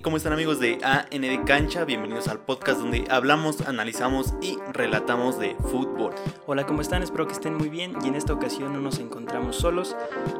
[0.00, 1.84] ¿Y cómo están amigos de AN de Cancha?
[1.84, 6.14] Bienvenidos al podcast donde hablamos, analizamos y relatamos de fútbol.
[6.46, 7.02] Hola, ¿cómo están?
[7.02, 9.94] Espero que estén muy bien y en esta ocasión no nos encontramos solos.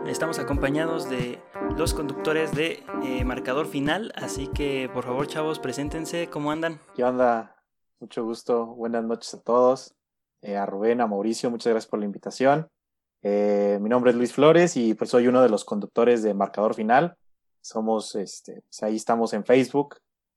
[0.06, 1.42] Estamos acompañados de
[1.76, 6.80] los conductores de eh, Marcador Final, así que por favor chavos, preséntense, ¿cómo andan?
[6.95, 7.62] ¿Qué onda?
[7.98, 9.95] Mucho gusto, buenas noches a todos.
[10.40, 12.70] Eh, a Rubén, a Mauricio, muchas gracias por la invitación.
[13.20, 16.74] Eh, mi nombre es Luis Flores y pues soy uno de los conductores de Marcador
[16.74, 17.18] Final.
[17.61, 19.96] Somos, este, pues ahí estamos en Facebook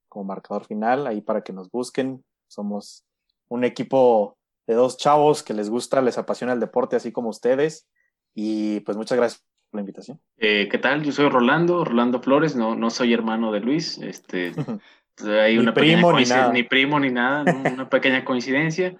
[0.09, 2.23] como Marcador Final, ahí para que nos busquen.
[2.47, 3.03] Somos
[3.47, 7.87] un equipo de dos chavos que les gusta, les apasiona el deporte, así como ustedes.
[8.35, 10.19] Y pues muchas gracias por la invitación.
[10.37, 11.03] Eh, ¿Qué tal?
[11.03, 13.97] Yo soy Rolando, Rolando Flores, no, no soy hermano de Luis.
[13.99, 14.51] Este,
[15.27, 16.53] hay Ni una primo, pequeña ni nada.
[16.53, 17.73] ni primo ni nada, ¿no?
[17.73, 18.95] una pequeña coincidencia.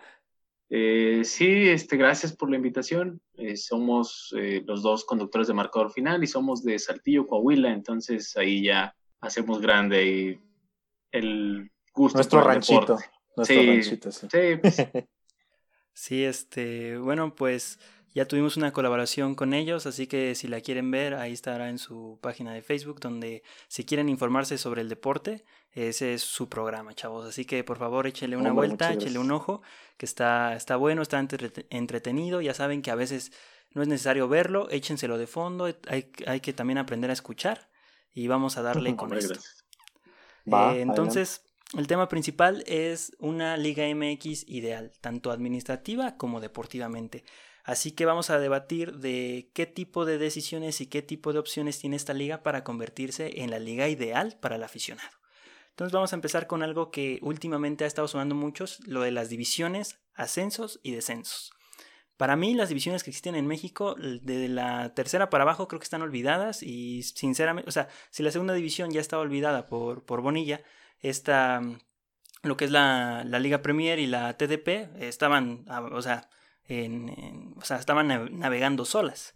[0.76, 3.22] Eh, sí, este, gracias por la invitación.
[3.36, 8.36] Eh, somos eh, los dos conductores de marcador final y somos de Saltillo, Coahuila, entonces
[8.38, 10.40] ahí ya hacemos grande y
[11.12, 12.80] el gusto Nuestro por el ranchito.
[12.82, 13.06] deporte.
[13.36, 14.28] Nuestro Sí, ranchito, sí.
[14.32, 14.78] Sí, pues,
[15.94, 17.78] Sí, este, bueno, pues
[18.14, 21.78] ya tuvimos una colaboración con ellos, así que si la quieren ver, ahí estará en
[21.80, 26.94] su página de Facebook, donde si quieren informarse sobre el deporte, ese es su programa,
[26.94, 27.26] chavos.
[27.28, 29.16] Así que por favor échele una vuelta, gracias.
[29.16, 29.62] un ojo,
[29.98, 32.42] que está, está bueno, está entrete- entretenido.
[32.42, 33.32] Ya saben que a veces
[33.72, 37.70] no es necesario verlo, échenselo de fondo, hay, hay que también aprender a escuchar
[38.14, 39.40] y vamos a darle con esto.
[40.54, 41.42] Va, Eh, entonces,
[41.76, 47.24] el tema principal es una Liga MX ideal, tanto administrativa como deportivamente.
[47.64, 51.80] Así que vamos a debatir de qué tipo de decisiones y qué tipo de opciones
[51.80, 55.18] tiene esta liga para convertirse en la liga ideal para el aficionado.
[55.70, 59.30] Entonces vamos a empezar con algo que últimamente ha estado sonando muchos, lo de las
[59.30, 61.52] divisiones, ascensos y descensos.
[62.18, 65.86] Para mí las divisiones que existen en México, de la tercera para abajo, creo que
[65.86, 70.22] están olvidadas y sinceramente, o sea, si la segunda división ya estaba olvidada por, por
[70.22, 70.62] Bonilla,
[71.00, 71.80] esta, mm,
[72.44, 76.30] lo que es la, la Liga Premier y la TDP, estaban, ah, o sea,
[76.68, 79.36] en- en- o sea, estaban nav- navegando solas.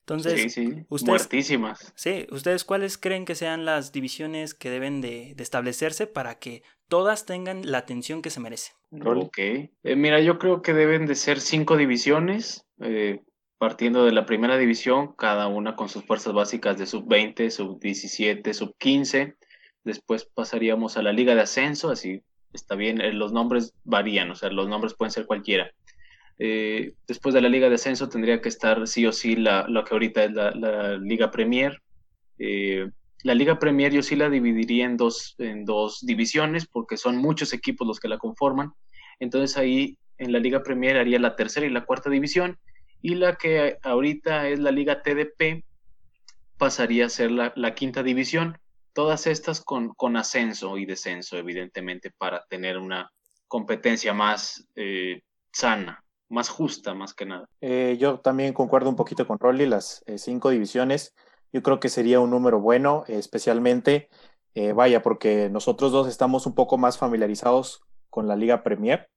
[0.00, 1.92] Entonces, Sí, sí, ustedes- muertísimas.
[1.96, 6.62] Sí, ¿ustedes cuáles creen que sean las divisiones que deben de, de establecerse para que
[6.88, 8.74] todas tengan la atención que se merecen?
[9.02, 9.38] Ok.
[9.38, 13.22] Eh, mira, yo creo que deben de ser cinco divisiones, eh,
[13.56, 19.36] partiendo de la primera división, cada una con sus fuerzas básicas de sub-20, sub-17, sub-15.
[19.84, 24.34] Después pasaríamos a la liga de ascenso, así está bien, eh, los nombres varían, o
[24.34, 25.70] sea, los nombres pueden ser cualquiera.
[26.38, 29.84] Eh, después de la liga de ascenso tendría que estar sí o sí la, lo
[29.84, 31.80] que ahorita es la, liga Premier.
[32.38, 32.90] Eh,
[33.24, 37.54] la Liga Premier yo sí la dividiría en dos, en dos divisiones porque son muchos
[37.54, 38.72] equipos los que la conforman.
[39.18, 42.58] Entonces ahí en la Liga Premier haría la tercera y la cuarta división
[43.00, 45.64] y la que ahorita es la Liga TDP
[46.58, 48.58] pasaría a ser la, la quinta división.
[48.92, 53.10] Todas estas con, con ascenso y descenso, evidentemente, para tener una
[53.48, 57.46] competencia más eh, sana, más justa, más que nada.
[57.60, 61.14] Eh, yo también concuerdo un poquito con Rolly, las eh, cinco divisiones.
[61.52, 64.08] Yo creo que sería un número bueno, eh, especialmente,
[64.54, 69.08] eh, vaya, porque nosotros dos estamos un poco más familiarizados con la Liga Premier.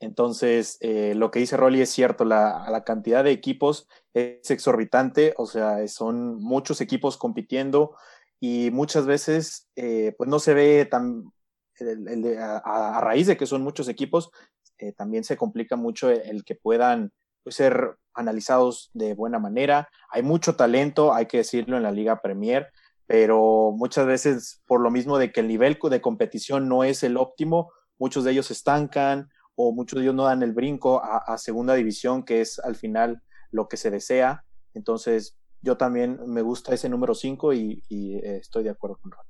[0.00, 5.34] Entonces, eh, lo que dice Rolly es cierto, la, la cantidad de equipos es exorbitante,
[5.38, 7.96] o sea, son muchos equipos compitiendo
[8.40, 11.32] y muchas veces eh, pues no se ve tan,
[11.76, 12.58] el- el a,
[12.98, 14.30] a raíz de que son muchos equipos,
[14.78, 17.12] eh, también se complica mucho el, el que puedan
[17.42, 19.88] pues, ser analizados de buena manera.
[20.10, 22.68] Hay mucho talento, hay que decirlo, en la Liga Premier,
[23.06, 27.16] pero muchas veces por lo mismo de que el nivel de competición no es el
[27.16, 31.18] óptimo, muchos de ellos se estancan o muchos de ellos no dan el brinco a,
[31.18, 34.44] a segunda división, que es al final lo que se desea.
[34.74, 39.12] Entonces, yo también me gusta ese número 5 y, y, eh, estoy de acuerdo con
[39.12, 39.26] Ron.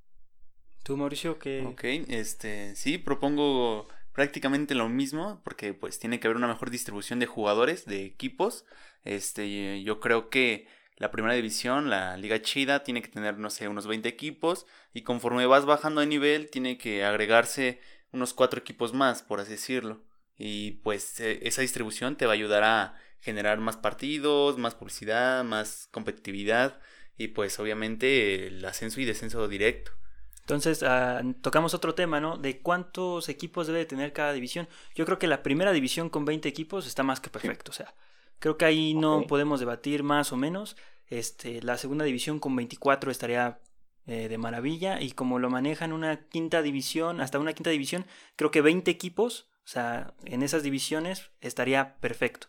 [0.83, 1.65] Tú, Mauricio, que...
[1.65, 7.19] Ok, este, sí, propongo prácticamente lo mismo porque pues tiene que haber una mejor distribución
[7.19, 8.65] de jugadores, de equipos.
[9.05, 10.67] Este, yo creo que
[10.97, 15.03] la primera división, la liga chida, tiene que tener, no sé, unos 20 equipos y
[15.03, 17.81] conforme vas bajando de nivel tiene que agregarse
[18.13, 20.05] unos cuatro equipos más, por así decirlo.
[20.39, 25.43] Y pues eh, esa distribución te va a ayudar a generar más partidos, más publicidad,
[25.45, 26.81] más competitividad
[27.17, 29.93] y pues obviamente el ascenso y descenso directo.
[30.45, 32.37] Entonces, ah, tocamos otro tema, ¿no?
[32.37, 34.69] De cuántos equipos debe tener cada división.
[34.95, 37.71] Yo creo que la primera división con 20 equipos está más que perfecto.
[37.71, 37.95] O sea,
[38.41, 40.77] creo que ahí no podemos debatir más o menos.
[41.07, 43.59] Este, la segunda división con 24 estaría
[44.07, 45.01] eh, de maravilla.
[45.01, 48.05] Y como lo manejan una quinta división, hasta una quinta división,
[48.37, 52.49] creo que 20 equipos, o sea, en esas divisiones estaría perfecto.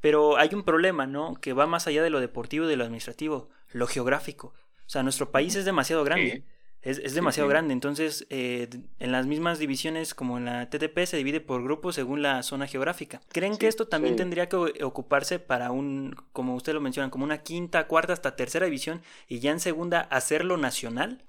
[0.00, 1.36] Pero hay un problema, ¿no?
[1.36, 4.48] Que va más allá de lo deportivo y de lo administrativo, lo geográfico.
[4.48, 6.44] O sea, nuestro país es demasiado grande.
[6.44, 6.55] Sí.
[6.86, 7.72] Es, demasiado grande.
[7.72, 8.68] Entonces, eh,
[9.00, 12.68] en las mismas divisiones como en la TTP se divide por grupos según la zona
[12.68, 13.20] geográfica.
[13.32, 17.38] ¿Creen que esto también tendría que ocuparse para un, como usted lo menciona, como una
[17.38, 21.22] quinta, cuarta hasta tercera división y ya en segunda hacerlo nacional?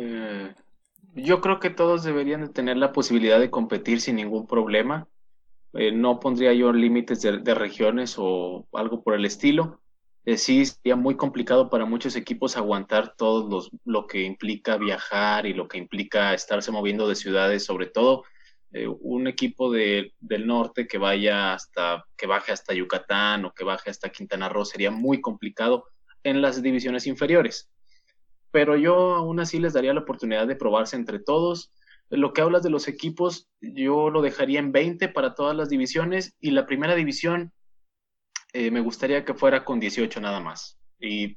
[0.00, 0.52] Eh,
[1.14, 5.06] yo creo que todos deberían de tener la posibilidad de competir sin ningún problema.
[5.74, 9.80] Eh, no pondría yo límites de regiones o algo por el estilo
[10.24, 15.44] eh, sí sería muy complicado para muchos equipos aguantar todo los, lo que implica viajar
[15.46, 18.24] y lo que implica estarse moviendo de ciudades, sobre todo
[18.72, 23.64] eh, un equipo de, del norte que vaya hasta, que baje hasta Yucatán o que
[23.64, 25.84] baje hasta Quintana Roo sería muy complicado
[26.22, 27.70] en las divisiones inferiores.
[28.50, 31.70] Pero yo aún así les daría la oportunidad de probarse entre todos.
[32.08, 36.34] Lo que hablas de los equipos, yo lo dejaría en 20 para todas las divisiones
[36.40, 37.52] y la primera división
[38.54, 40.78] eh, me gustaría que fuera con 18 nada más.
[41.00, 41.36] Y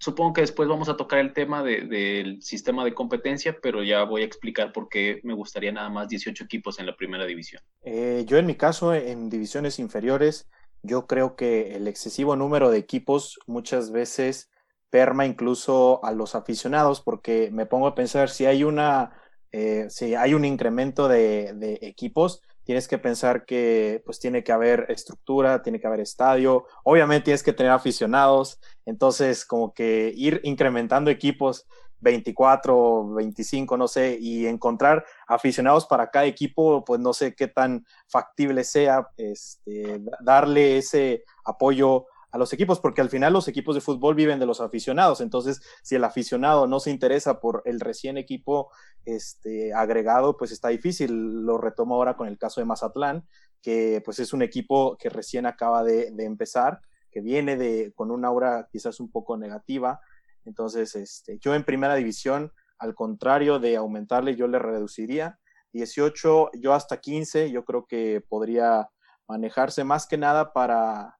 [0.00, 4.22] supongo que después vamos a tocar el tema del sistema de competencia, pero ya voy
[4.22, 7.62] a explicar por qué me gustaría nada más 18 equipos en la primera división.
[7.82, 10.48] Eh, yo en mi caso, en divisiones inferiores,
[10.82, 14.50] yo creo que el excesivo número de equipos muchas veces
[14.90, 19.12] perma incluso a los aficionados, porque me pongo a pensar si hay una,
[19.52, 24.50] eh, si hay un incremento de, de equipos, tienes que pensar que pues tiene que
[24.50, 30.40] haber estructura, tiene que haber estadio, obviamente tienes que tener aficionados, entonces como que ir
[30.42, 31.66] incrementando equipos
[32.00, 37.86] 24, 25, no sé, y encontrar aficionados para cada equipo, pues no sé qué tan
[38.08, 43.80] factible sea este, darle ese apoyo a los equipos, porque al final los equipos de
[43.80, 45.20] fútbol viven de los aficionados.
[45.20, 48.70] Entonces, si el aficionado no se interesa por el recién equipo
[49.04, 51.44] este, agregado, pues está difícil.
[51.44, 53.26] Lo retomo ahora con el caso de Mazatlán,
[53.62, 56.80] que pues es un equipo que recién acaba de, empezar,
[57.10, 60.00] que viene de, con una aura quizás un poco negativa.
[60.44, 65.38] Entonces, este, yo en primera división, al contrario de aumentarle, yo le reduciría.
[65.72, 68.88] 18, yo hasta 15, yo creo que podría
[69.26, 71.18] manejarse más que nada para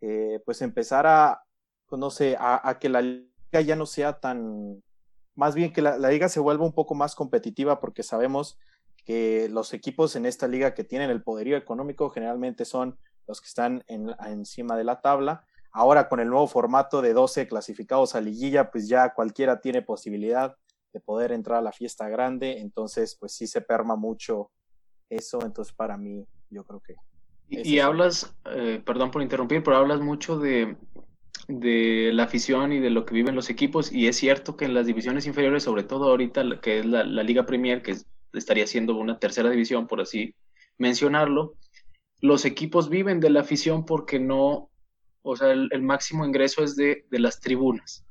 [0.00, 1.42] eh, pues empezar a,
[1.86, 4.82] pues no sé, a, que la liga ya no sea tan,
[5.34, 8.58] más bien que la, liga se vuelva un poco más competitiva porque sabemos
[9.04, 13.46] que los equipos en esta liga que tienen el poderío económico generalmente son los que
[13.46, 15.44] están en, encima de la tabla.
[15.72, 20.56] Ahora con el nuevo formato de 12 clasificados a liguilla, pues ya cualquiera tiene posibilidad
[20.92, 24.50] de poder entrar a la fiesta grande, entonces pues sí se perma mucho
[25.10, 26.96] eso, entonces para mí yo creo que
[27.48, 30.76] y, hablas, eh, perdón por interrumpir, pero hablas mucho de,
[31.48, 34.74] de, la afición y de lo que viven los equipos, y es cierto que en
[34.74, 37.96] las divisiones inferiores, sobre todo ahorita, que es la, Liga Premier, que
[38.32, 40.34] estaría siendo una tercera división, por así
[40.78, 41.54] mencionarlo,
[42.20, 44.70] los equipos viven de la afición porque no,
[45.22, 48.04] o sea, el, máximo ingreso es de, de las tribunas,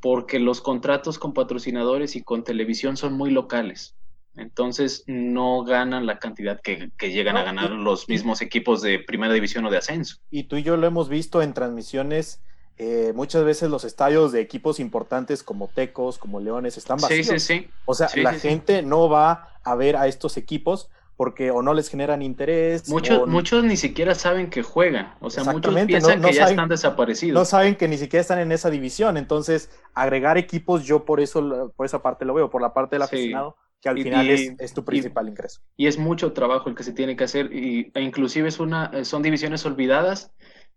[0.00, 3.96] porque los contratos con patrocinadores y con televisión son muy locales.
[4.36, 9.66] Entonces no ganan la cantidad que, llegan a ganar los mismos equipos de primera división
[9.66, 10.16] o de ascenso.
[10.30, 12.40] Y tú y yo lo hemos visto en transmisiones.
[12.78, 17.26] Eh, muchas veces los estadios de equipos importantes como Tecos, como Leones, están vacíos.
[17.26, 17.70] Sí, sí, sí.
[17.84, 21.90] O sea, la gente no va a ver a estos equipos porque o no les
[21.90, 22.88] generan interés.
[22.88, 25.14] Muchos, muchos ni siquiera saben que juegan.
[25.20, 27.34] O sea, muchos piensan que ya están desaparecidos.
[27.34, 29.18] No saben que ni siquiera están en esa división.
[29.18, 33.02] Entonces, agregar equipos, yo por eso, por esa parte lo veo, por la parte del
[33.02, 35.60] aficionado que al final es, tu principal ingreso.
[35.76, 39.04] Y es mucho trabajo el que se tiene que hacer, y, e inclusive es una,
[39.04, 40.32] son divisiones olvidadas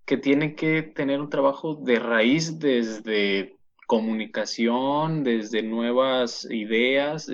[0.06, 7.30] que tienen que tener un trabajo de raíz desde comunicación, desde nuevas ideas,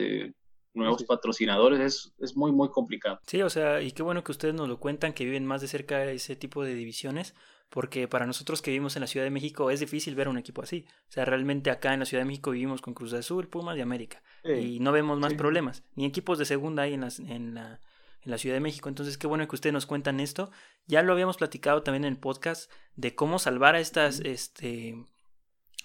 [0.74, 3.20] nuevos patrocinadores, es, es, muy, muy complicado.
[3.26, 5.68] Sí, o sea, y qué bueno que ustedes nos lo cuentan, que viven más de
[5.68, 7.34] cerca de ese tipo de divisiones,
[7.72, 10.62] porque para nosotros que vivimos en la Ciudad de México es difícil ver un equipo
[10.62, 10.86] así.
[11.08, 13.82] O sea, realmente acá en la Ciudad de México vivimos con Cruz Azul, Pumas y
[13.82, 14.22] América.
[14.44, 17.80] y no vemos más problemas, ni equipos de segunda hay en, en, la,
[18.24, 18.90] en la Ciudad de México.
[18.90, 20.52] Entonces, qué bueno que ustedes nos cuentan esto.
[20.86, 25.06] Ya lo habíamos platicado también en el podcast de cómo salvar a estas este,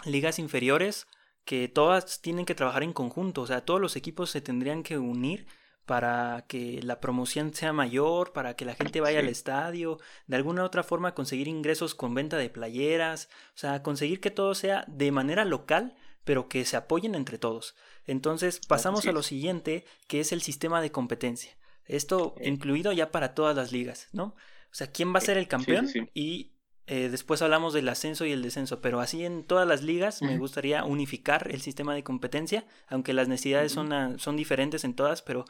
[0.03, 1.07] ligas inferiores,
[1.45, 3.43] que todas tienen que trabajar en conjunto.
[3.43, 5.47] O sea, todos los equipos se tendrían que unir
[5.87, 10.63] para que la promoción sea mayor, para que la gente vaya al estadio, de alguna
[10.63, 14.83] u otra forma conseguir ingresos con venta de playeras, o sea, conseguir que todo sea
[14.89, 17.73] de manera local, pero que se apoyen entre todos.
[18.05, 21.57] Entonces pasamos a lo siguiente, que es el sistema de competencia.
[21.85, 24.35] Esto incluido ya para todas las ligas, ¿no?
[24.69, 25.87] O sea, ¿quién va a ser el campeón?
[26.13, 26.51] y
[26.89, 30.37] eh, después hablamos del ascenso y el descenso, pero así en todas las ligas me
[30.37, 35.45] gustaría unificar el sistema de competencia, aunque las necesidades son, son diferentes en todas, pero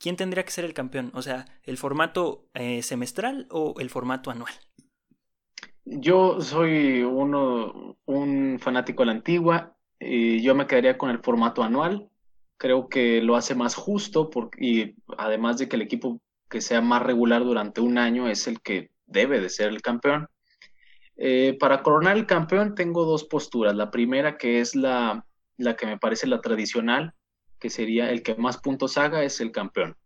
[0.00, 1.12] ¿quién tendría que ser el campeón?
[1.14, 4.52] O sea, ¿el formato eh, semestral o el formato anual?
[5.84, 9.76] Yo soy uno, un fanático de la antigua.
[10.00, 12.10] Y yo me quedaría con el formato anual
[12.60, 16.82] creo que lo hace más justo porque, y además de que el equipo que sea
[16.82, 20.28] más regular durante un año es el que debe de ser el campeón.
[21.16, 23.74] Eh, para coronar el campeón tengo dos posturas.
[23.74, 25.24] La primera que es la,
[25.56, 27.14] la que me parece la tradicional,
[27.60, 29.96] que sería el que más puntos haga es el campeón.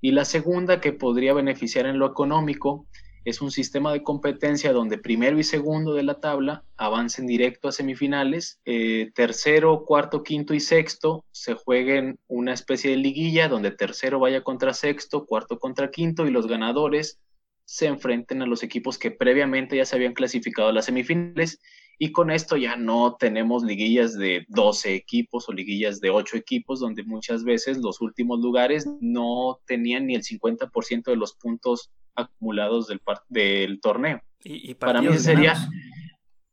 [0.00, 2.86] Y la segunda que podría beneficiar en lo económico
[3.24, 7.72] es un sistema de competencia donde primero y segundo de la tabla avancen directo a
[7.72, 14.18] semifinales, eh, tercero, cuarto, quinto y sexto se jueguen una especie de liguilla donde tercero
[14.18, 17.20] vaya contra sexto, cuarto contra quinto y los ganadores
[17.66, 21.60] se enfrenten a los equipos que previamente ya se habían clasificado a las semifinales
[22.02, 26.80] y con esto ya no tenemos liguillas de 12 equipos o liguillas de 8 equipos
[26.80, 32.86] donde muchas veces los últimos lugares no tenían ni el 50% de los puntos acumulados
[32.86, 34.18] del, del torneo.
[34.42, 35.54] Y, para mí sería,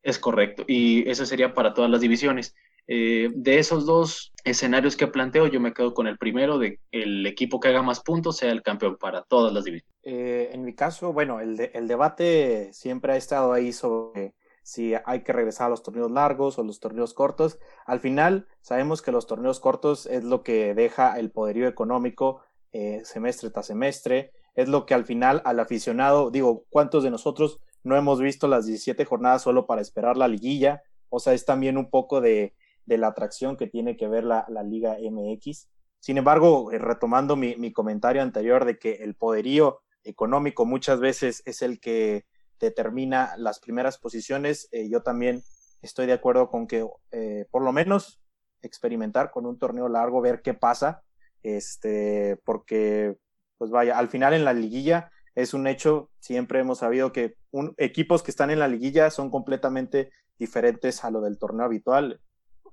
[0.03, 2.53] es correcto, y eso sería para todas las divisiones.
[2.89, 7.25] Eh, de esos dos escenarios que planteo, yo me quedo con el primero, de el
[7.25, 9.95] equipo que haga más puntos sea el campeón para todas las divisiones.
[10.03, 14.33] Eh, en mi caso, bueno, el, el debate siempre ha estado ahí sobre
[14.67, 17.57] si hay que regresar a los torneos largos o los torneos cortos.
[17.85, 22.41] Al final, sabemos que los torneos cortos es lo que deja el poderío económico
[22.73, 27.61] eh, semestre tras semestre, es lo que al final al aficionado, digo, ¿cuántos de nosotros
[27.85, 30.83] no hemos visto las 17 jornadas solo para esperar la liguilla?
[31.07, 32.53] O sea, es también un poco de,
[32.85, 35.69] de la atracción que tiene que ver la, Liga MX.
[36.01, 41.61] Sin embargo, eh, retomando mi, comentario anterior de que el poderío económico muchas veces es
[41.61, 42.25] el que
[42.59, 45.43] determina las primeras posiciones, eh, yo también
[45.81, 48.21] estoy de acuerdo con que eh, por lo menos
[48.61, 51.03] experimentar con un torneo largo, ver qué pasa,
[51.43, 53.15] este, porque
[53.57, 57.35] pues vaya, al final en la liguilla es un hecho, siempre hemos sabido que
[57.77, 62.21] equipos que están en la liguilla son completamente diferentes a lo del torneo habitual.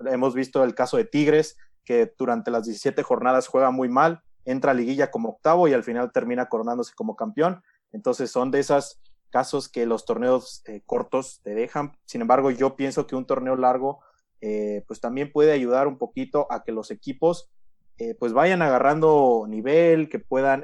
[0.01, 4.71] Hemos visto el caso de Tigres, que durante las 17 jornadas juega muy mal, entra
[4.71, 7.63] a liguilla como octavo y al final termina coronándose como campeón.
[7.93, 9.01] Entonces son de esos
[9.35, 11.91] casos que los torneos eh, cortos te dejan.
[12.05, 13.99] Sin embargo, yo pienso que un torneo largo
[14.41, 17.51] eh, pues también puede ayudar un poquito a que los equipos
[17.99, 20.63] eh, pues vayan agarrando nivel, que puedan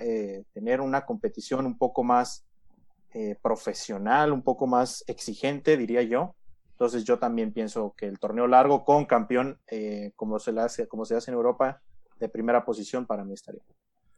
[0.54, 2.44] tener una competición un poco más
[3.42, 6.36] profesional, un poco más exigente, diría yo.
[6.80, 10.86] Entonces yo también pienso que el torneo largo con campeón, eh, como, se le hace,
[10.86, 11.82] como se hace en Europa,
[12.20, 13.62] de primera posición para mí estaría.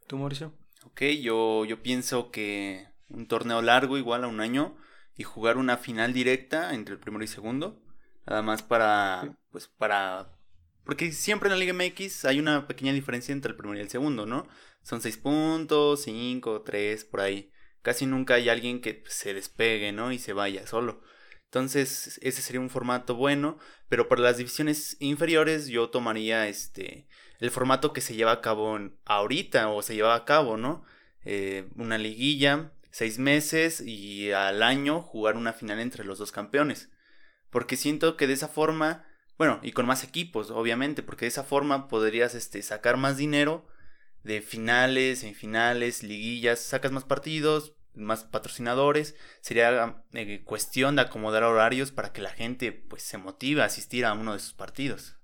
[0.05, 0.53] ¿Tú, Mauricio?
[0.85, 4.77] Ok, yo, yo pienso que un torneo largo igual a un año
[5.15, 7.81] y jugar una final directa entre el primero y segundo,
[8.25, 10.31] nada más para, pues para,
[10.83, 13.89] porque siempre en la Liga MX hay una pequeña diferencia entre el primero y el
[13.89, 14.47] segundo, ¿no?
[14.81, 17.51] Son seis puntos, cinco, tres, por ahí.
[17.81, 20.11] Casi nunca hay alguien que se despegue, ¿no?
[20.11, 21.01] Y se vaya solo.
[21.45, 27.07] Entonces, ese sería un formato bueno, pero para las divisiones inferiores yo tomaría este
[27.39, 30.85] el formato que se lleva a cabo ahorita o se lleva a cabo, ¿no?
[31.25, 36.91] Eh, una liguilla, seis meses y al año jugar una final entre los dos campeones.
[37.49, 39.03] Porque siento que de esa forma,
[39.35, 43.65] bueno, y con más equipos, obviamente, porque de esa forma podrías este, sacar más dinero
[44.21, 51.91] de finales, semifinales, liguillas, sacas más partidos, más patrocinadores, sería eh, cuestión de acomodar horarios
[51.91, 55.17] para que la gente pues se motive a asistir a uno de sus partidos.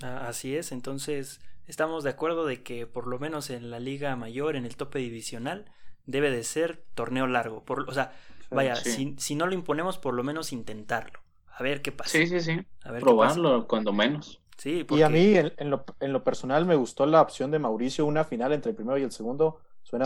[0.00, 4.54] Así es, entonces estamos de acuerdo de que por lo menos en la liga mayor,
[4.54, 5.72] en el tope divisional,
[6.06, 7.64] debe de ser torneo largo.
[7.64, 8.12] Por, o sea,
[8.50, 11.20] vaya, si, si, no lo imponemos, por lo menos intentarlo.
[11.48, 12.10] A ver qué pasa.
[12.10, 12.60] Sí, sí, sí.
[12.82, 14.40] A ver Probarlo cuando menos.
[14.56, 18.06] Sí, Y a mí, en, lo, en lo personal, me gustó la opción de Mauricio,
[18.06, 19.58] una final entre el primero y el segundo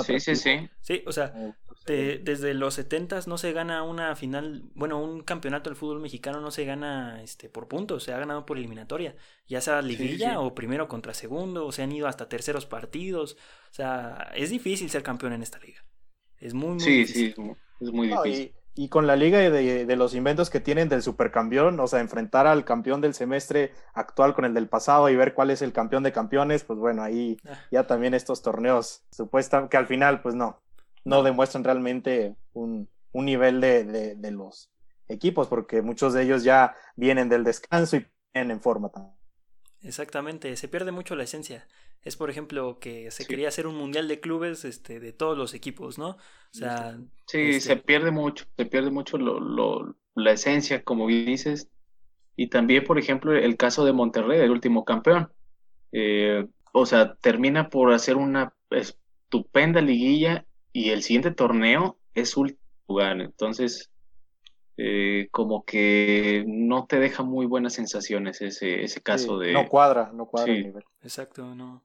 [0.04, 0.68] sí, sí, sí.
[0.80, 1.32] Sí, o sea,
[1.66, 6.40] pues desde los 70 no se gana una final, bueno, un campeonato del fútbol mexicano
[6.40, 9.14] no se gana este por puntos, se ha ganado por eliminatoria,
[9.46, 13.36] ya sea liguilla o primero contra segundo, o se han ido hasta terceros partidos,
[13.70, 15.84] o sea, es difícil ser campeón en esta liga.
[16.38, 17.34] Es muy, muy sí, difícil.
[17.34, 17.42] Sí,
[17.80, 18.55] es muy difícil.
[18.78, 22.46] Y con la liga de, de, los inventos que tienen del supercampeón, o sea, enfrentar
[22.46, 26.02] al campeón del semestre actual con el del pasado y ver cuál es el campeón
[26.02, 27.58] de campeones, pues bueno, ahí ah.
[27.70, 30.60] ya también estos torneos supuestan que al final, pues no,
[31.04, 34.70] no demuestran realmente un, un nivel de, de, los
[35.08, 39.16] equipos, porque muchos de ellos ya vienen del descanso y vienen en forma también.
[39.80, 41.66] Exactamente, se pierde mucho la esencia
[42.06, 45.54] es por ejemplo que se quería hacer un mundial de clubes este, de todos los
[45.54, 46.10] equipos, ¿no?
[46.10, 46.18] O
[46.52, 46.96] sea,
[47.26, 51.68] sí, este se pierde mucho, se pierde mucho lo, lo, la esencia, como dices.
[52.36, 55.32] Y también, por ejemplo, el caso de Monterrey, el último campeón.
[55.90, 62.60] Eh, o sea, termina por hacer una estupenda liguilla y el siguiente torneo es último
[62.86, 63.20] lugar.
[63.20, 63.90] Entonces,
[64.76, 69.52] eh, como que no te deja muy buenas sensaciones ese, ese caso de...
[69.52, 70.84] No cuadra, no cuadra el nivel.
[71.02, 71.82] Exacto, no.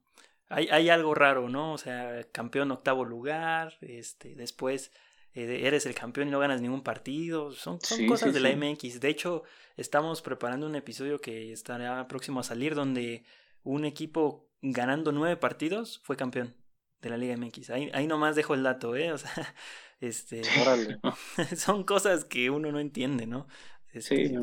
[0.52, 1.74] Hay, hay algo raro, ¿no?
[1.74, 4.92] O sea, campeón octavo lugar, este, después
[5.34, 7.52] eh, eres el campeón y no ganas ningún partido.
[7.52, 9.00] Son, son cosas de la MX.
[9.00, 9.44] De hecho,
[9.78, 13.24] estamos preparando un episodio que estará próximo a salir donde
[13.64, 16.56] un equipo ganando nueve partidos fue campeón
[17.02, 17.70] de la Liga MX.
[17.70, 19.12] Ahí, ahí nomás dejo el dato, ¿eh?
[19.12, 19.32] O sea,
[20.02, 20.42] este,
[21.56, 23.48] son cosas que uno no entiende, ¿no?
[23.94, 24.24] sí.
[24.24, 24.40] Este,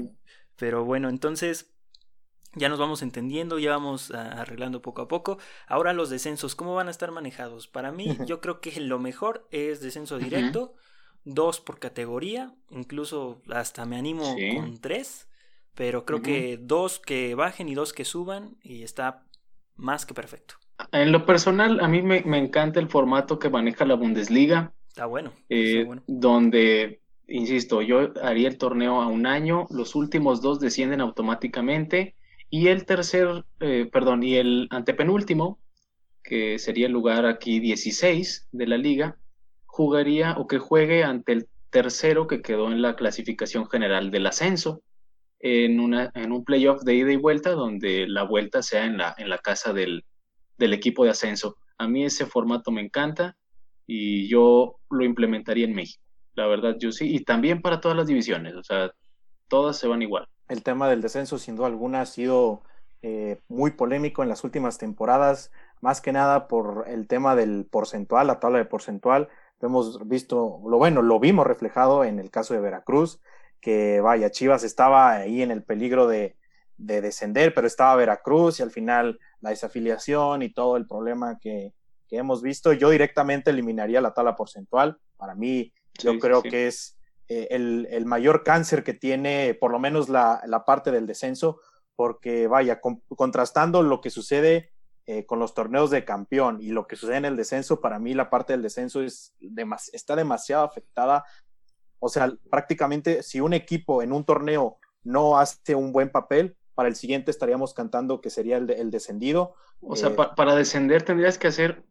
[0.57, 1.73] pero bueno, entonces
[2.55, 5.39] ya nos vamos entendiendo, ya vamos arreglando poco a poco.
[5.67, 7.69] Ahora los descensos, ¿cómo van a estar manejados?
[7.69, 10.75] Para mí, yo creo que lo mejor es descenso directo,
[11.25, 15.29] dos por categoría, incluso hasta me animo con tres,
[15.75, 19.25] pero creo que dos que bajen y dos que suban y está
[19.77, 20.55] más que perfecto.
[20.93, 24.73] En lo personal, a mí me, encanta el formato que maneja la Bundesliga.
[24.89, 26.03] Está bueno, eh, bueno.
[26.07, 32.17] Donde, insisto, yo haría el torneo a un año, los últimos dos descienden automáticamente
[32.51, 35.59] y el tercer, eh, perdón, y el antepenúltimo,
[36.23, 39.19] que sería el lugar aquí 16 de la liga,
[39.67, 44.83] jugaría o que juegue ante el tercero que quedó en la clasificación general del ascenso,
[45.41, 49.15] en, una, en un playoff de ida y vuelta, donde la vuelta sea en la,
[49.19, 50.05] en la casa del,
[50.57, 51.57] del equipo de ascenso.
[51.77, 53.37] A mí ese formato me encanta
[53.87, 56.03] y yo lo implementaría en México.
[56.35, 58.91] La verdad, yo sí, y también para todas las divisiones, o sea,
[59.49, 62.63] todas se van igual el tema del descenso sin duda alguna ha sido
[63.03, 68.27] eh, muy polémico en las últimas temporadas, más que nada por el tema del porcentual,
[68.27, 69.29] la tabla de porcentual.
[69.61, 73.21] Lo hemos visto, lo bueno, lo vimos reflejado en el caso de Veracruz,
[73.61, 76.37] que vaya, Chivas estaba ahí en el peligro de,
[76.77, 81.75] de descender, pero estaba Veracruz y al final la desafiliación y todo el problema que,
[82.09, 82.73] que hemos visto.
[82.73, 84.99] Yo directamente eliminaría la tabla porcentual.
[85.17, 86.98] Para mí, yo creo que es
[87.29, 91.61] eh, el, mayor cáncer que tiene por lo menos la, parte del descenso,
[91.95, 94.71] porque vaya, contrastando lo que sucede
[95.07, 98.15] eh, con los torneos de campeón y lo que sucede en el descenso, para mí
[98.15, 99.35] la parte del descenso es
[99.93, 101.25] está demasiado afectada.
[101.99, 106.89] O sea, prácticamente si un equipo en un torneo no hace un buen papel, para
[106.89, 109.55] el siguiente estaríamos cantando que sería el, descendido.
[109.81, 111.83] O sea, eh, para descender tendrías que hacer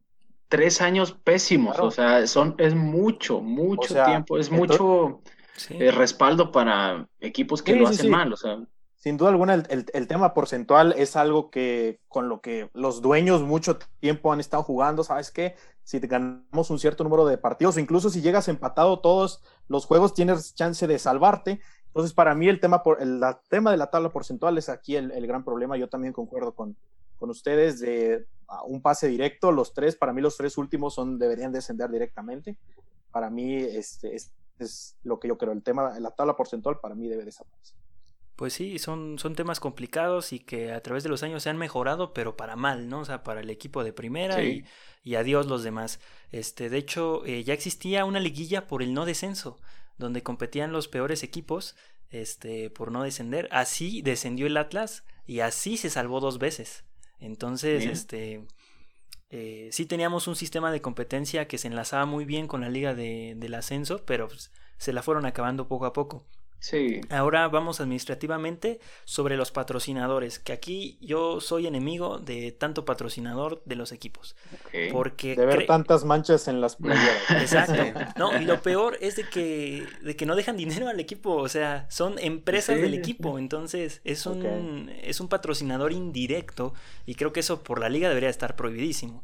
[0.48, 5.22] tres años pésimos, o sea, son, es mucho, mucho tiempo, es mucho
[5.70, 8.60] eh, respaldo para equipos que lo hacen mal, o sea.
[8.96, 13.78] Sin duda alguna, el, tema porcentual es algo que con lo que los dueños mucho
[14.00, 15.56] tiempo han estado jugando, ¿sabes qué?
[15.84, 20.14] Si ganamos un cierto número de partidos, o incluso si llegas empatado todos los juegos,
[20.14, 21.62] tienes chance de salvarte.
[21.86, 25.26] Entonces, para mí el tema, por, el tema de la tabla porcentual es aquí el,
[25.26, 25.78] gran problema.
[25.78, 26.76] Yo también concuerdo con,
[27.18, 28.26] con ustedes de
[28.66, 29.52] un pase directo.
[29.52, 32.58] Los tres, para mí los tres últimos son, deberían descender directamente.
[33.12, 35.54] Para mí este, es, es lo que yo creo.
[35.54, 37.78] El tema, la tabla porcentual para mí debe desaparecer.
[38.38, 41.58] Pues sí, son, son temas complicados y que a través de los años se han
[41.58, 43.00] mejorado, pero para mal, ¿no?
[43.00, 44.64] O sea, para el equipo de primera y,
[45.04, 46.00] y, adiós los demás.
[46.32, 49.60] Este, de hecho, eh, ya existía una liguilla por el no descenso,
[49.98, 51.76] donde competían los peores equipos,
[52.12, 53.50] este, por no descender.
[53.52, 56.84] Así descendió el Atlas y así se salvó dos veces.
[57.20, 58.44] Entonces, este,
[59.30, 62.94] eh, sí teníamos un sistema de competencia que se enlazaba muy bien con la liga
[62.94, 66.26] de, del ascenso, pero pues, se la fueron acabando poco a poco.
[66.60, 67.02] Sí.
[67.10, 73.76] Ahora vamos administrativamente sobre los patrocinadores, que aquí yo soy enemigo de tanto patrocinador de
[73.76, 74.36] los equipos.
[74.92, 77.30] Porque de ver tantas manchas en las playeras.
[77.42, 78.00] Exacto.
[78.18, 81.50] No, y lo peor es de que, de que no dejan dinero al equipo, o
[81.50, 86.74] sea, son empresas del equipo, entonces es un, es un patrocinador indirecto
[87.06, 89.24] y creo que eso por la liga debería estar prohibidísimo.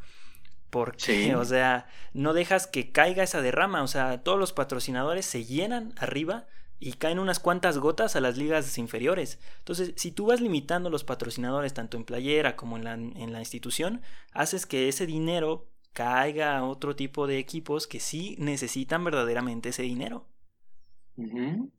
[0.69, 5.45] Porque, o sea, no dejas que caiga esa derrama, o sea, todos los patrocinadores se
[5.45, 6.45] llenan arriba
[6.79, 9.39] y caen unas cuantas gotas a las ligas inferiores.
[9.59, 13.39] Entonces, si tú vas limitando los patrocinadores tanto en playera como en la, en la
[13.39, 14.01] institución,
[14.33, 19.83] haces que ese dinero caiga a otro tipo de equipos que sí necesitan verdaderamente ese
[19.83, 20.27] dinero.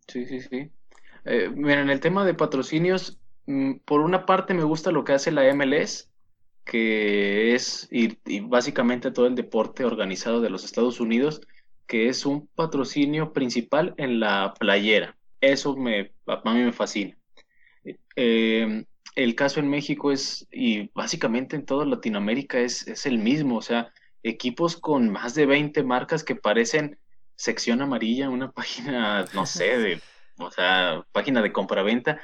[0.08, 0.70] Sí, sí, sí.
[1.24, 5.32] Eh, en el tema de patrocinios, mm, por una parte me gusta lo que hace
[5.32, 6.10] la MLS,
[6.64, 11.40] que es y, y básicamente todo el deporte organizado de los Estados Unidos,
[11.86, 15.16] que es un patrocinio principal en la playera.
[15.40, 17.16] Eso me, a mí me fascina.
[18.16, 23.56] Eh, el caso en México es, y básicamente en toda Latinoamérica es, es, el mismo,
[23.56, 23.92] o sea,
[24.22, 26.98] equipos con más de 20 marcas que parecen
[27.36, 30.00] sección amarilla, una página, no sé, de,
[30.38, 32.20] o sea, página de compraventa,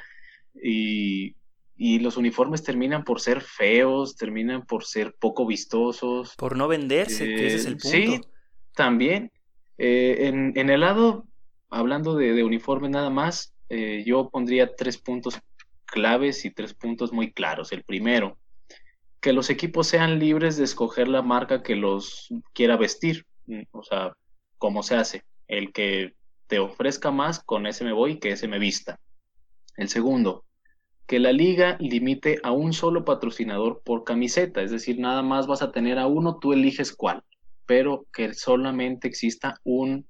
[0.53, 1.35] y,
[1.77, 6.35] y los uniformes terminan por ser feos, terminan por ser poco vistosos.
[6.35, 7.97] Por no venderse, que ese es el punto.
[7.97, 8.21] Sí,
[8.75, 9.31] también.
[9.83, 11.25] Eh, en, el lado
[11.71, 15.39] hablando de, de uniformes nada más, eh, yo pondría tres puntos
[15.85, 17.71] claves y tres puntos muy claros.
[17.71, 18.37] El primero,
[19.19, 23.25] que los equipos sean libres de escoger la marca que los quiera vestir.
[23.47, 24.13] Mm, o sea,
[24.59, 25.23] cómo se hace.
[25.47, 26.13] El que
[26.45, 28.99] te ofrezca más, con ese me voy, que ese me vista.
[29.77, 30.45] El segundo,
[31.07, 35.63] que la liga limite a un solo patrocinador por camiseta, es decir, nada más vas
[35.63, 37.23] a tener a uno, tú eliges cuál,
[37.65, 40.07] pero que solamente exista un,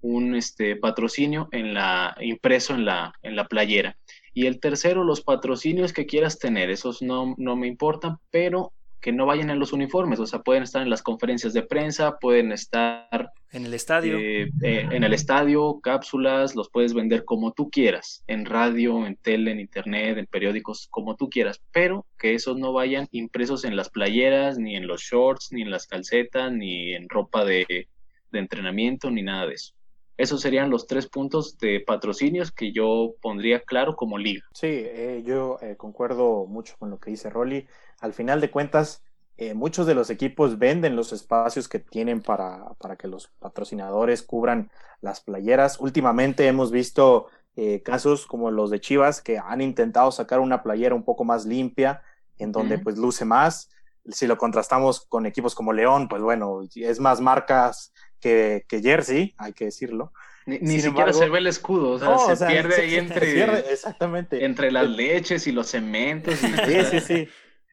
[0.00, 3.96] un este, patrocinio en la, impreso en la, en la playera.
[4.32, 8.72] Y el tercero, los patrocinios que quieras tener, esos no, no me importan, pero
[9.04, 12.16] que no vayan en los uniformes, o sea, pueden estar en las conferencias de prensa,
[12.18, 17.52] pueden estar en el estadio, eh, eh, en el estadio, cápsulas, los puedes vender como
[17.52, 22.32] tú quieras, en radio, en tele, en internet, en periódicos, como tú quieras, pero que
[22.32, 26.50] esos no vayan impresos en las playeras, ni en los shorts, ni en las calcetas,
[26.50, 27.88] ni en ropa de,
[28.32, 29.73] de entrenamiento, ni nada de eso.
[30.16, 34.42] Esos serían los tres puntos de patrocinios que yo pondría claro como liga.
[34.52, 37.66] Sí, eh, yo eh, concuerdo mucho con lo que dice Rolly.
[38.00, 39.02] Al final de cuentas,
[39.38, 44.22] eh, muchos de los equipos venden los espacios que tienen para, para, que los patrocinadores
[44.22, 45.80] cubran las playeras.
[45.80, 47.26] Últimamente hemos visto
[47.84, 52.02] casos como los de Chivas que han intentado sacar una playera un poco más limpia,
[52.36, 53.70] en donde pues luce más.
[54.08, 57.92] Si lo contrastamos con equipos como León, pues bueno, es más marcas
[58.24, 60.12] que, que jersey, hay que decirlo.
[60.46, 62.80] Ni, ni siquiera se ve el escudo, o sea, No, se o sea, pierde se-
[62.82, 64.44] ahí se entre, pierde, exactamente.
[64.44, 66.34] entre las leches y los cementos.
[66.42, 67.28] y- Sí, sí, sí.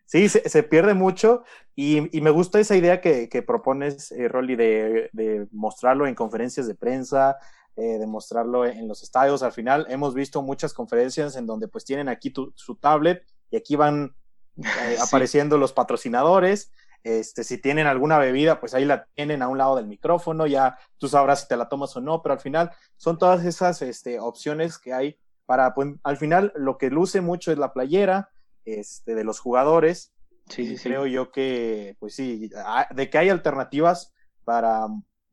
[0.05, 4.27] Sí, se, se pierde mucho y, y me gusta esa idea que, que propones, eh,
[4.27, 7.37] Rolly, de, de mostrarlo en conferencias de prensa,
[7.77, 9.41] eh, de mostrarlo en los estadios.
[9.41, 13.55] Al final hemos visto muchas conferencias en donde pues tienen aquí tu- su tablet y
[13.55, 14.13] aquí van
[14.57, 14.63] eh,
[14.97, 15.01] Sí.
[15.01, 16.71] apareciendo los patrocinadores.
[17.03, 20.77] Este, si tienen alguna bebida, pues ahí la tienen a un lado del micrófono, ya
[20.97, 24.19] tú sabrás si te la tomas o no, pero al final son todas esas este,
[24.19, 28.29] opciones que hay para, pues, al final lo que luce mucho es la playera
[28.65, 30.13] este, de los jugadores.
[30.47, 30.89] Sí, sí, Y sí.
[30.89, 32.49] Creo yo que, pues sí,
[32.91, 34.87] de que hay alternativas para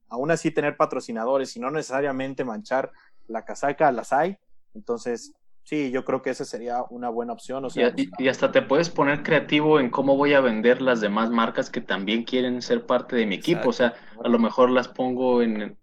[0.08, 2.92] aún así tener patrocinadores y no necesariamente manchar
[3.26, 4.38] la casaca, las hay.
[4.74, 5.34] Entonces,
[5.68, 7.62] sí, yo creo que esa sería una buena opción.
[7.64, 10.80] O Y, sea, y- y hasta te puedes poner creativo en cómo voy a vender
[10.80, 13.68] las demás marcas que también quieren ser parte de mi equipo.
[13.68, 15.76] O sea, a lo mejor las pongo en,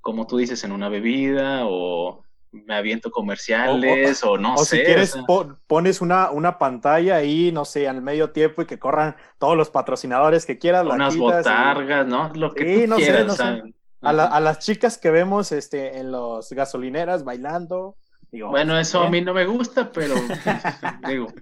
[0.00, 4.78] como tú dices, en una bebida o me aviento comerciales o, no o sé.
[4.78, 8.62] si quieres, o sea, po- pones una, una pantalla ahí, no sé, al medio tiempo
[8.62, 10.86] y que corran todos los patrocinadores que quieras.
[10.86, 12.32] la unas y- botargas, ¿no?
[12.34, 13.26] Lo que Sí, tú no sé, quieras.
[13.26, 13.62] no o sea,
[14.00, 17.96] A, la- a las chicas que vemos este, en los gasolineras bailando.
[18.30, 20.14] Digo, Bueno, eso a mí no me gusta, pero
[21.08, 21.32] digo,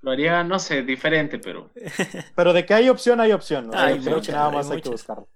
[0.00, 1.70] lo haría, no sé, diferente, pero
[2.34, 3.68] Pero de que hay opción, hay opción.
[3.68, 3.78] ¿no?
[3.78, 5.28] Hay Yo creo muchas, que nada más hay que buscarlo.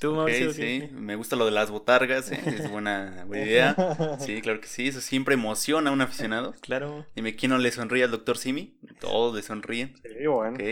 [0.00, 0.88] Tú, Ok, Mauricio, sí, ¿qué?
[0.92, 2.40] me gusta lo de las botargas, ¿eh?
[2.46, 3.76] es buena, buena idea.
[4.20, 6.54] Sí, claro que sí, eso siempre emociona a un aficionado.
[6.60, 7.04] Claro.
[7.16, 8.78] Dime, ¿quién no le sonríe al doctor Simi?
[9.00, 9.94] Todos le sonríen.
[10.02, 10.54] Sí, bueno.
[10.54, 10.62] Ok,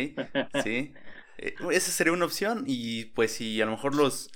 [0.62, 0.92] sí.
[1.38, 4.31] Eh, esa sería una opción y pues si a lo mejor los,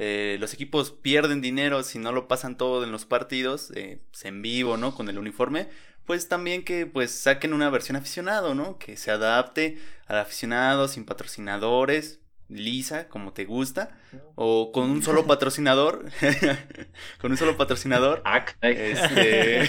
[0.00, 4.24] eh, los equipos pierden dinero si no lo pasan todo en los partidos, eh, pues,
[4.26, 4.94] en vivo, ¿no?
[4.94, 5.68] Con el uniforme,
[6.06, 8.78] pues también que pues saquen una versión aficionado, ¿no?
[8.78, 13.98] Que se adapte al aficionado sin patrocinadores, lisa, como te gusta,
[14.36, 16.04] o con un solo patrocinador,
[17.20, 19.68] con un solo patrocinador, ah, este...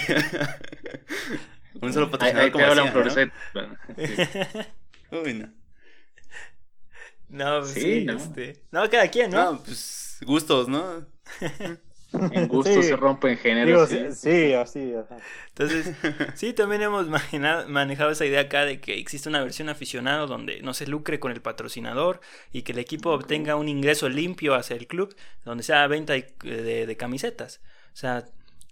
[1.82, 3.32] un solo patrocinador ahí te como hablan decían,
[5.10, 5.22] ¿no?
[5.22, 5.52] Uy, no.
[7.28, 8.12] No, pues Sí, sí, ¿no?
[8.12, 8.62] este.
[8.70, 9.54] No, cada quien, ¿no?
[9.54, 11.06] No, pues gustos, ¿no?
[12.30, 12.82] En gusto Sí.
[12.82, 13.88] se rompen Digo, géneros.
[13.88, 14.14] sí, sí.
[14.14, 14.94] sí, así.
[14.94, 15.24] ajá.
[15.48, 15.92] Entonces,
[16.34, 17.06] sí, también hemos
[17.68, 21.32] manejado esa idea acá de que existe una versión aficionado donde no se lucre con
[21.32, 22.20] el patrocinador
[22.52, 26.34] y que el equipo obtenga un ingreso limpio hacia el club, donde sea venta de,
[26.42, 27.60] de- de camisetas.
[27.92, 28.26] O sea,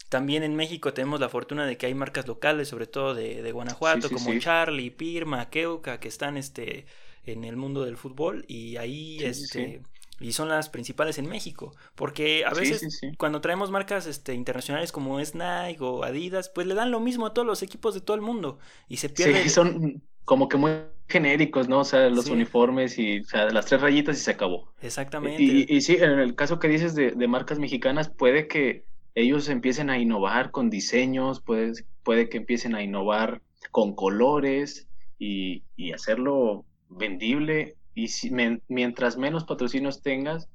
[0.08, 3.52] también en México tenemos la fortuna de que hay marcas locales, sobre todo de, de
[3.52, 4.38] Guanajuato, Sí, sí, como sí.
[4.38, 6.86] Charlie, Pirma, Keuka, que están este,
[7.24, 9.82] en el mundo del fútbol y ahí Sí, sí, este,
[10.20, 11.74] y son las principales en México.
[11.94, 13.16] Porque a veces sí, sí.
[13.16, 17.26] cuando traemos marcas este, internacionales como es Nike o Adidas, pues le dan lo mismo
[17.26, 19.42] a todos los equipos de todo el mundo y se pierde.
[19.42, 20.72] Sí, son como que muy
[21.08, 21.80] genéricos, ¿no?
[21.80, 24.72] O sea, los uniformes y o sea, las tres rayitas y se acabó.
[24.82, 25.42] Exactamente.
[25.42, 29.48] Y, y sí, en el caso que dices de, de marcas mexicanas, puede que ellos
[29.48, 34.86] empiecen a innovar con diseños, puede, puede que empiecen a innovar con colores
[35.18, 37.76] y, y hacerlo vendible.
[37.98, 38.30] Y si,
[38.68, 40.48] mientras menos patrocinios tengas,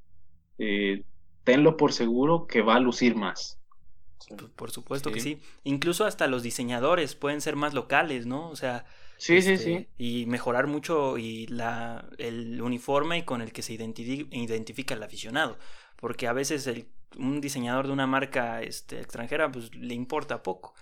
[0.57, 1.03] eh,
[1.43, 3.59] tenlo por seguro que va a lucir más.
[4.19, 4.35] Sí.
[4.37, 5.41] Pues, por supuesto que Sí.
[5.63, 8.49] Incluso hasta los diseñadores pueden ser más locales, ¿no?
[8.49, 8.85] O sea,
[9.17, 9.87] Sí, sí, este, sí.
[9.97, 15.57] Y mejorar mucho y la, el uniforme con el que se identifi- identifica el aficionado.
[15.97, 20.73] Porque a veces el un diseñador de una marca este, extranjera, pues le importa poco.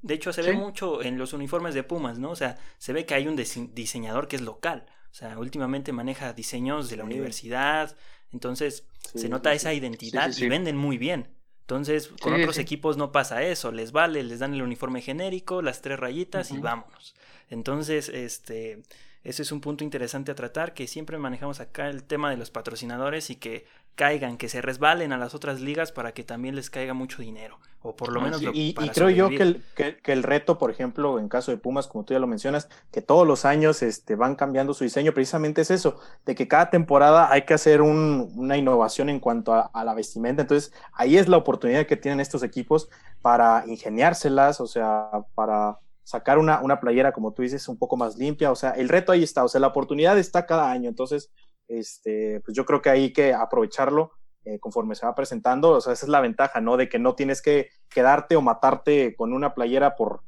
[0.00, 2.30] De hecho, se ve mucho en los uniformes de Pumas, ¿no?
[2.30, 4.86] O sea, se ve que hay un diseñador que es local.
[5.14, 7.96] O sea, últimamente maneja diseños de la universidad.
[8.32, 11.28] Entonces, se nota esa identidad y venden muy bien.
[11.60, 13.70] Entonces, con otros equipos no pasa eso.
[13.70, 17.14] Les vale, les dan el uniforme genérico, las tres rayitas y vámonos.
[17.48, 18.82] Entonces, este
[19.22, 22.50] ese es un punto interesante a tratar, que siempre manejamos acá el tema de los
[22.50, 26.70] patrocinadores y que caigan, que se resbalen a las otras ligas para que también les
[26.70, 30.22] caiga mucho dinero, o por lo ah, menos Y, creo yo que el, que, el,
[30.22, 33.44] reto, por ejemplo, en caso de Pumas, como tú ya lo mencionas, que todos los
[33.44, 37.54] años este, van cambiando su diseño, precisamente es eso, de que cada temporada hay que
[37.54, 41.96] hacer una innovación en cuanto a, a, la vestimenta, entonces ahí es la oportunidad que
[41.96, 42.88] tienen estos equipos
[43.22, 48.16] para ingeniárselas, o sea, para sacar una, una playera, como tú dices, un poco más
[48.16, 48.52] limpia.
[48.52, 50.88] O sea, el reto ahí está, o sea, la oportunidad está cada año.
[50.88, 51.30] Entonces,
[51.68, 54.12] este, pues yo creo que hay que aprovecharlo
[54.44, 55.70] eh, conforme se va presentando.
[55.70, 56.76] O sea, esa es la ventaja, ¿no?
[56.76, 60.22] De que no tienes que quedarte o matarte con una playera por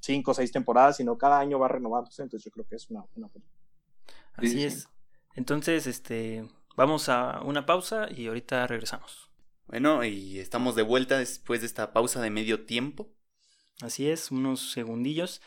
[0.00, 2.22] cinco o seis temporadas, sino cada año va renovándose.
[2.22, 3.04] Entonces, yo creo que es una.
[3.14, 3.28] una...
[4.34, 4.88] Así es.
[5.34, 9.30] Entonces, este, vamos a una pausa y ahorita regresamos.
[9.68, 13.08] Bueno, y estamos de vuelta después de esta pausa de medio tiempo.
[13.80, 15.40] Así es, unos segundillos.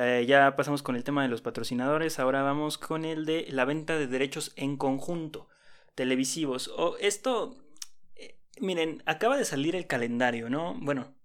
[0.00, 3.64] Eh, ya pasamos con el tema de los patrocinadores, ahora vamos con el de la
[3.64, 5.48] venta de derechos en conjunto,
[5.96, 6.68] televisivos.
[6.68, 7.56] O esto,
[8.14, 10.76] eh, miren, acaba de salir el calendario, ¿no?
[10.78, 11.16] Bueno,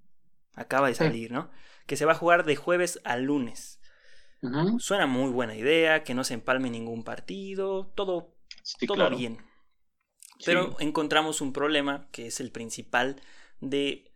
[0.53, 1.51] acaba de salir, ¿no?
[1.85, 3.79] Que se va a jugar de jueves a lunes.
[4.79, 8.33] Suena muy buena idea, que no se empalme ningún partido, todo,
[8.87, 9.37] todo bien.
[10.43, 13.21] Pero encontramos un problema, que es el principal,
[13.61, 14.11] de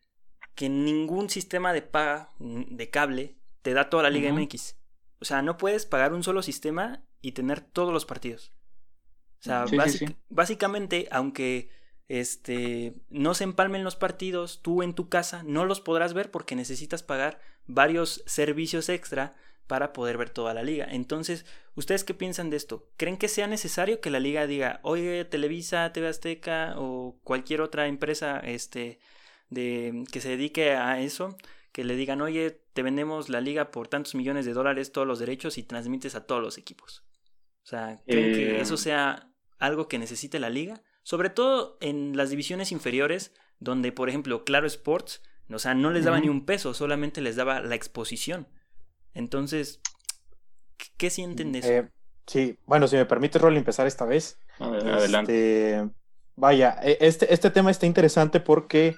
[0.56, 3.37] que ningún sistema de paga de cable
[3.68, 4.78] te da toda la Liga MX.
[5.20, 8.54] O sea, no puedes pagar un solo sistema y tener todos los partidos.
[9.42, 9.66] O sea,
[10.30, 11.70] básicamente, aunque
[12.08, 16.56] este, no se empalmen los partidos, tú en tu casa no los podrás ver porque
[16.56, 19.36] necesitas pagar varios servicios extra
[19.68, 20.88] para poder ver toda la liga.
[20.90, 22.88] Entonces, ¿ustedes qué piensan de esto?
[22.96, 27.88] ¿Creen que sea necesario que la liga diga, oye, Televisa, TV Azteca o cualquier otra
[27.88, 29.00] empresa este,
[29.50, 31.36] de, que se dedique a eso,
[31.78, 35.20] que le digan, oye, te vendemos la liga por tantos millones de dólares, todos los
[35.20, 37.04] derechos y transmites a todos los equipos.
[37.62, 40.82] O sea, ¿creen que eso eh, sea algo que necesite la liga?
[41.04, 46.04] Sobre todo en las divisiones inferiores, donde, por ejemplo, Claro Sports, o sea, no les
[46.04, 48.48] daba ni un peso, solamente les daba la exposición.
[49.14, 49.80] Entonces,
[50.98, 51.70] ¿qué sienten de eso?
[51.70, 51.92] Eh,
[52.26, 54.40] sí, bueno, si me permite, Rol, empezar esta vez.
[54.58, 55.76] Adelante.
[55.76, 55.90] Este,
[56.36, 58.96] vaya, e, este, este tema está interesante porque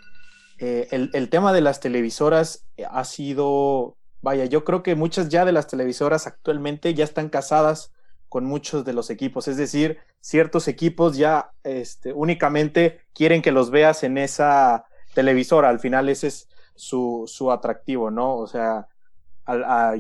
[0.62, 5.46] eh, el, tema de las televisoras eh, ha sido, vaya, yo creo que muchas ya
[5.46, 7.94] de las televisoras actualmente ya están casadas
[8.28, 13.72] con muchos de los equipos, es decir, ciertos equipos ya este, únicamente quieren que los
[13.72, 18.36] veas en esa televisora, al final ese es su, su atractivo, ¿no?
[18.36, 18.90] O sea,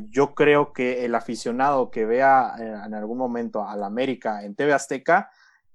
[0.09, 4.73] yo creo que el aficionado que vea eh, en, algún momento al América en TV
[4.73, 5.31] Azteca,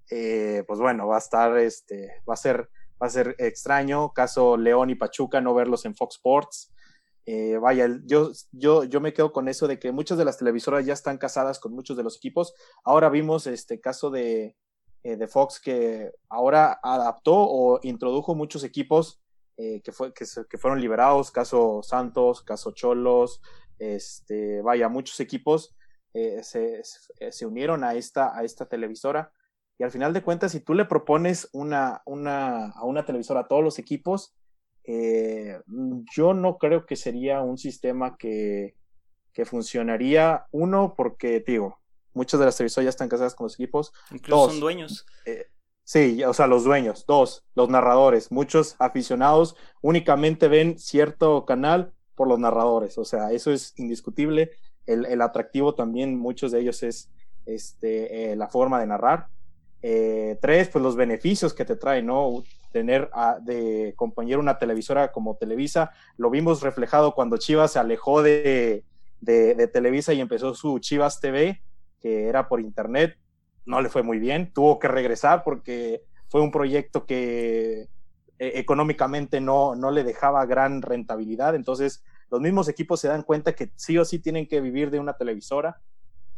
[0.08, 2.68] pues bueno, va a estar, este, va a ser
[3.02, 6.74] va a ser extraño, caso León y Pachuca, no verlos en Fox Sports.
[7.26, 10.84] Eh, vaya, yo, yo, yo me quedo con eso de que muchas de las televisoras
[10.84, 12.54] ya están casadas con muchos de los equipos.
[12.84, 14.56] Ahora vimos este caso de,
[15.02, 19.22] eh, de Fox que ahora adaptó o introdujo muchos equipos
[19.56, 23.40] eh, que, fue, que, que, fueron liberados, caso Santos, caso Cholos,
[23.78, 25.74] este, vaya, muchos equipos
[26.42, 29.32] se, se, unieron a esta, a esta televisora
[29.78, 33.48] y al final de cuentas, si tú le propones una, una, a una televisora a
[33.48, 34.34] todos los equipos,
[34.84, 35.60] eh,
[36.14, 38.76] yo no creo que sería un sistema que,
[39.32, 40.46] que funcionaría.
[40.52, 41.80] Uno, porque, digo,
[42.12, 43.92] muchas de las televisoras ya están casadas con los equipos.
[44.12, 45.06] Incluso son dueños.
[45.26, 45.46] Eh,
[45.82, 47.04] sí, o sea, los dueños.
[47.06, 48.30] Dos, los narradores.
[48.30, 52.96] Muchos aficionados únicamente ven cierto canal por los narradores.
[52.96, 54.52] O sea, eso es indiscutible.
[54.86, 57.10] El, el atractivo también, muchos de ellos es
[57.46, 59.28] este, eh, la forma de narrar.
[59.86, 62.42] Eh, tres, pues los beneficios que te trae, ¿no?
[62.72, 63.10] Tener
[63.42, 68.82] de compañero una televisora como Televisa, lo vimos reflejado cuando Chivas se alejó de,
[69.20, 71.60] de, Televisa y empezó su Chivas TV,
[72.00, 73.18] que era por internet,
[73.66, 77.88] no le fue muy bien, tuvo que regresar porque fue un proyecto que eh,
[78.38, 83.70] económicamente no, no le dejaba gran rentabilidad, entonces los mismos equipos se dan cuenta que
[83.76, 85.78] sí o sí tienen que vivir de una televisora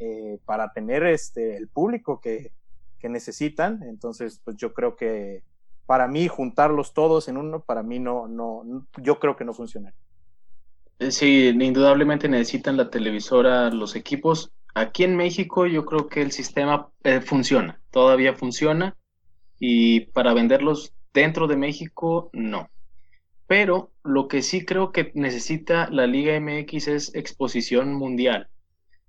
[0.01, 2.51] eh, para tener este, el público que,
[2.99, 3.83] que necesitan.
[3.83, 5.43] Entonces, pues yo creo que
[5.87, 9.95] para mí juntarlos todos en uno, para mí no, no, yo creo que no funciona.
[10.99, 14.53] Eh, sí, indudablemente necesitan la televisora los equipos.
[14.75, 18.97] Aquí en México yo creo que el sistema eh, funciona, todavía funciona
[19.59, 22.69] y para venderlos Dentro de México, no.
[23.47, 28.51] Pero lo que sí creo que necesita la Liga MX es exposición mundial.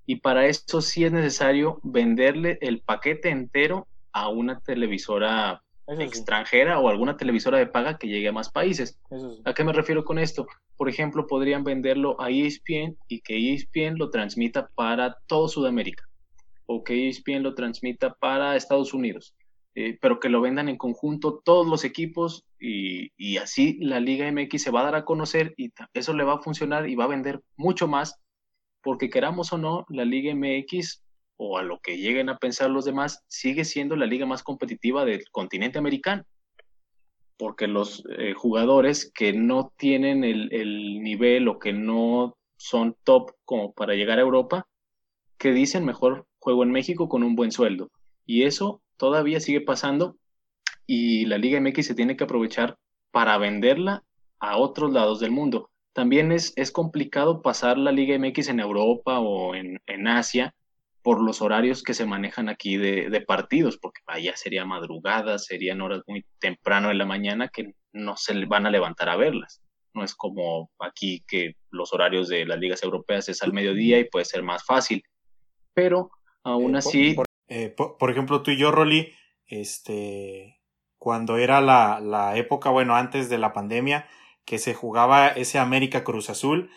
[0.10, 5.62] Y para eso sí es necesario venderle el paquete entero a una televisora
[6.00, 8.98] extranjera o alguna televisora de paga que llegue a más países.
[9.44, 10.48] ¿A qué me refiero con esto?
[10.78, 16.06] Por ejemplo, podrían venderlo a ESPN y que ESPN lo transmita para todo Sudamérica
[16.66, 19.36] o que ESPN lo transmita para Estados Unidos,
[19.76, 24.30] eh, pero que lo vendan en conjunto todos los equipos y, y así la Liga
[24.32, 27.06] MX se va a dar a conocer y eso le va a funcionar y va
[27.06, 28.22] a vender mucho más
[28.88, 31.04] porque queramos o no, la Liga MX
[31.36, 35.04] o a lo que lleguen a pensar los demás, sigue siendo la liga más competitiva
[35.04, 36.24] del continente americano.
[37.36, 43.32] Porque los eh, jugadores que no tienen el, el, nivel o que no son top
[43.44, 44.70] como para llegar a Europa,
[45.38, 47.92] que dicen mejor juego en México con un buen sueldo.
[48.26, 50.16] Y eso todavía sigue pasando
[50.86, 52.78] y la Liga MX se tiene que aprovechar
[53.12, 54.06] para venderla
[54.40, 55.72] a otros lados del mundo.
[55.98, 60.54] También es, es complicado pasar la Liga MX en Europa o en, en Asia
[61.02, 66.04] por los horarios que se manejan aquí de, partidos, porque allá sería madrugada, serían horas
[66.06, 69.64] muy temprano en la mañana que no se van a levantar a verlas.
[69.96, 74.04] No es como aquí que los horarios de las ligas europeas es al mediodía y
[74.04, 75.02] puede ser más fácil.
[75.74, 76.12] Pero
[76.44, 77.16] aún eh, así...
[77.48, 79.16] Eh, por, ejemplo, tú y yo, Rolly,
[79.48, 80.62] este,
[81.00, 84.08] cuando era la, la época, bueno, antes de la pandemia,
[84.48, 86.72] que se jugaba ese América Cruz Azul,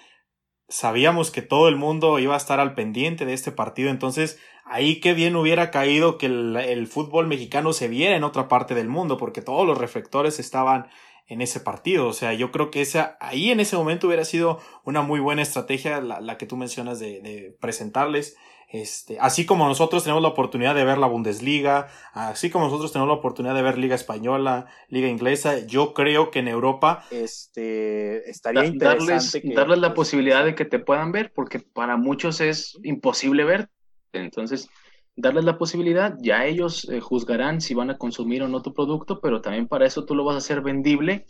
[0.68, 5.00] sabíamos que todo el mundo iba a estar al pendiente de este partido, entonces ahí
[5.00, 9.16] qué bien hubiera caído que el, fútbol mexicano se viera en otra parte del mundo,
[9.16, 10.88] porque todos los reflectores estaban
[11.28, 14.58] en ese partido, o sea, yo creo que esa, ahí en ese momento hubiera sido
[14.84, 18.36] una muy buena estrategia la, la que tú mencionas de presentarles
[18.72, 23.08] este, así como nosotros tenemos la oportunidad de ver la Bundesliga, así como nosotros tenemos
[23.08, 28.64] la oportunidad de ver Liga Española, Liga Inglesa, yo creo que en Europa este, estaría
[28.64, 33.68] interesante darles, la posibilidad de que te puedan ver, porque para muchos es imposible ver.
[34.12, 34.68] Entonces,
[35.16, 39.20] darles la posibilidad, ya ellos eh, juzgarán si van a consumir o no tu producto,
[39.20, 41.26] pero también para eso tú lo vas a hacer vendible,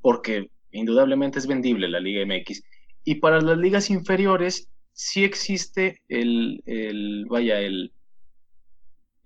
[0.00, 2.62] porque indudablemente es vendible la Liga MX.
[3.02, 7.92] Y para las ligas inferiores, sí existe el, el vaya, el,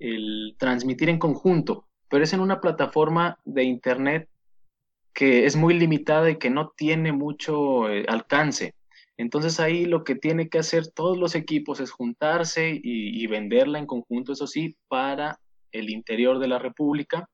[0.00, 4.28] el transmitir en conjunto, pero es en una plataforma de Internet
[5.14, 8.74] que es muy limitada y que no tiene mucho eh, alcance.
[9.16, 13.78] Entonces ahí lo que tiene que hacer todos los equipos es juntarse y, y, venderla
[13.78, 15.38] en conjunto, eso sí, para
[15.70, 17.28] el interior de la República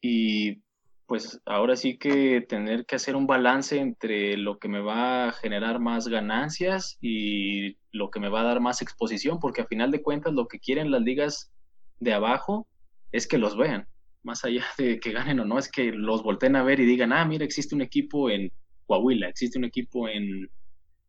[0.00, 0.62] y
[1.10, 5.32] pues ahora sí que tener que hacer un balance entre lo que me va a
[5.32, 9.90] generar más ganancias y lo que me va a dar más exposición, porque a final
[9.90, 11.50] de cuentas lo que quieren las ligas
[11.98, 12.68] de abajo
[13.10, 13.88] es que los vean,
[14.22, 17.12] más allá de que ganen o no, es que los volteen a ver y digan,
[17.12, 18.52] ah, mira, existe un equipo en
[18.86, 20.48] Coahuila, existe un equipo en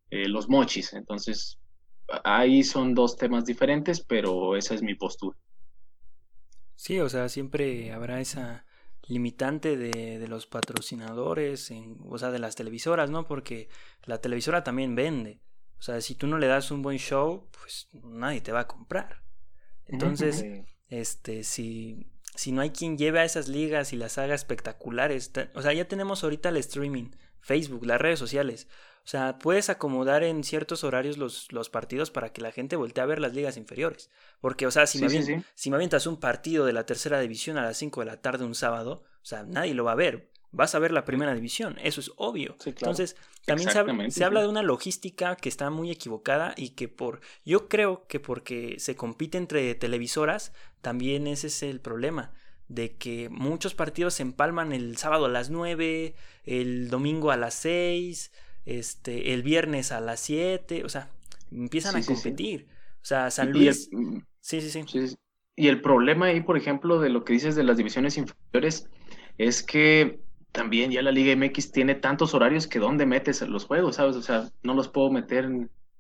[0.10, 1.60] eh, Los Mochis, entonces
[2.24, 5.38] ahí son dos temas diferentes, pero esa es mi postura.
[6.76, 8.66] Sí, o sea, siempre habrá esa
[9.12, 13.28] limitante de, de los patrocinadores, en, o sea, de las televisoras, ¿no?
[13.28, 13.70] Porque
[14.06, 15.42] la televisora también vende.
[15.78, 18.68] O sea, si tú no le das un buen show, pues nadie te va a
[18.68, 19.24] comprar.
[19.86, 20.46] Entonces,
[20.88, 25.62] este, si, si no hay quien lleve a esas ligas y las haga espectaculares, o
[25.62, 27.10] sea, ya tenemos ahorita el streaming,
[27.42, 28.68] Facebook, las redes sociales.
[29.04, 33.02] O sea, puedes acomodar en ciertos horarios los, los partidos para que la gente voltee
[33.02, 34.12] a ver las ligas inferiores.
[34.40, 37.64] Porque, o sea, si, me, si me avientas un partido de la tercera división a
[37.64, 40.30] las 5 de la tarde un sábado, o sea, nadie lo va a ver.
[40.52, 42.58] Vas a ver la primera división, eso es obvio.
[42.66, 47.22] Entonces, también se, se habla de una logística que está muy equivocada y que por,
[47.46, 50.52] yo creo que porque se compite entre televisoras,
[50.82, 52.34] también ese es el problema
[52.74, 57.54] de que muchos partidos se empalman el sábado a las 9, el domingo a las
[57.56, 58.32] 6,
[58.66, 61.10] este, el viernes a las 7, o sea,
[61.52, 62.68] empiezan a competir.
[63.02, 63.90] O sea, San Luis...
[64.40, 65.16] Sí, sí, sí.
[65.56, 68.88] Y el problema ahí, por ejemplo, de lo que dices de las divisiones inferiores,
[69.38, 70.20] es que
[70.52, 74.16] también ya la Liga MX tiene tantos horarios que dónde metes los juegos, ¿sabes?
[74.16, 75.50] O sea, no los puedo meter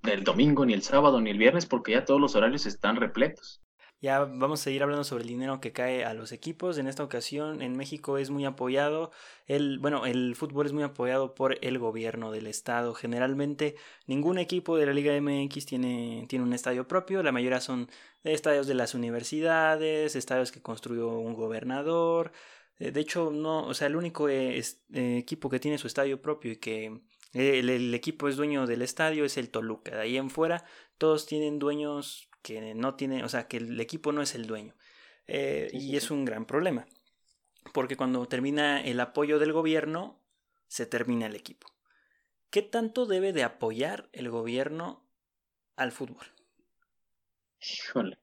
[0.03, 3.61] el domingo, ni el sábado, ni el viernes, porque ya todos los horarios están repletos.
[4.01, 6.79] Ya vamos a seguir hablando sobre el dinero que cae a los equipos.
[6.79, 9.11] En esta ocasión en México es muy apoyado.
[9.45, 12.95] El, bueno, el fútbol es muy apoyado por el gobierno del estado.
[12.95, 13.75] Generalmente
[14.07, 17.21] ningún equipo de la Liga MX tiene, tiene un estadio propio.
[17.21, 17.91] La mayoría son
[18.23, 22.31] estadios de las universidades, estadios que construyó un gobernador.
[22.79, 26.53] Eh, de hecho, no, o sea, el único eh, equipo que tiene su estadio propio
[26.53, 27.01] y que
[27.33, 29.91] el, el equipo es dueño del estadio es el Toluca.
[29.91, 30.65] De ahí en fuera,
[30.97, 34.75] todos tienen dueños que no tiene, o sea, que el equipo no es el dueño.
[35.27, 36.85] Eh, y es un gran problema.
[37.73, 40.19] porque cuando termina el apoyo del gobierno,
[40.67, 41.67] se termina el equipo.
[42.49, 45.05] ¿Qué tanto debe de apoyar el gobierno
[45.75, 46.25] al fútbol?
[47.61, 48.17] Híjole.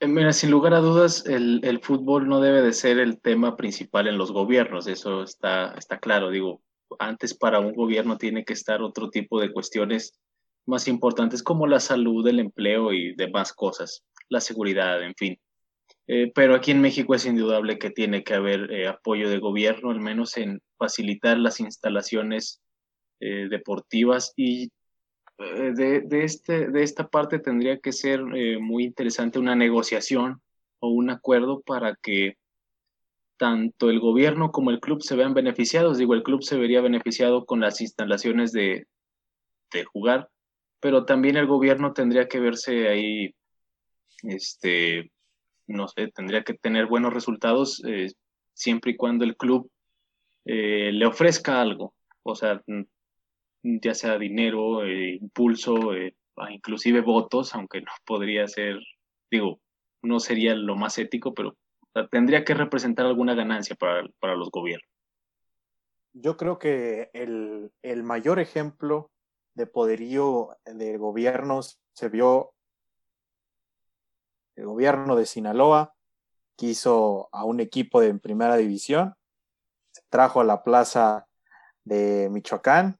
[0.00, 3.56] Eh, mira, sin lugar a dudas, el, el, fútbol no debe de ser el tema
[3.56, 6.30] principal en los gobiernos, eso está, está claro.
[6.30, 6.62] Digo,
[6.98, 10.20] antes para un gobierno tiene que estar otro tipo de cuestiones
[10.66, 15.38] más importantes como la salud, el empleo y demás cosas, la seguridad, en fin.
[16.06, 19.90] Eh, pero aquí en México es indudable que tiene que haber eh, apoyo de gobierno,
[19.90, 22.60] al menos en facilitar las instalaciones
[23.20, 24.70] eh, deportivas y
[25.36, 30.40] de, de, este, de esta parte tendría que ser muy interesante una negociación
[30.78, 32.36] o un acuerdo para que
[33.36, 35.98] tanto el gobierno como el club se vean beneficiados.
[35.98, 38.86] Digo, el club se vería beneficiado con las instalaciones de,
[39.72, 40.28] de jugar,
[40.84, 43.34] pero también el gobierno tendría que verse ahí,
[44.22, 45.10] este,
[45.66, 48.12] no sé, tendría que tener buenos resultados eh,
[48.52, 49.70] siempre y cuando el club
[50.44, 52.62] eh, le ofrezca algo, o sea,
[53.62, 55.92] ya sea dinero, eh, impulso,
[56.50, 58.78] inclusive votos, aunque no podría ser,
[59.30, 59.60] digo,
[60.02, 61.56] no sería lo más ético, pero
[62.10, 64.90] tendría que representar alguna ganancia para, para los gobiernos.
[66.12, 69.10] Yo creo que el, el mayor ejemplo
[69.54, 72.54] de poderío de gobiernos se vio
[74.56, 75.94] el gobierno de Sinaloa
[76.56, 79.14] quiso a un equipo de primera división,
[79.92, 81.26] se trajo a la plaza
[81.84, 82.98] de Michoacán,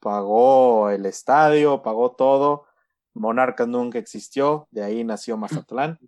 [0.00, 2.66] pagó el estadio, pagó todo,
[3.14, 5.98] Monarcas nunca existió, de ahí nació Mazatlán.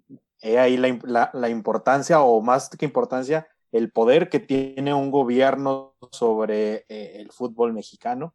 [0.42, 5.94] Y ahí la, la, importancia, o más que importancia, el poder que tiene un gobierno
[6.12, 8.34] sobre eh, el fútbol mexicano.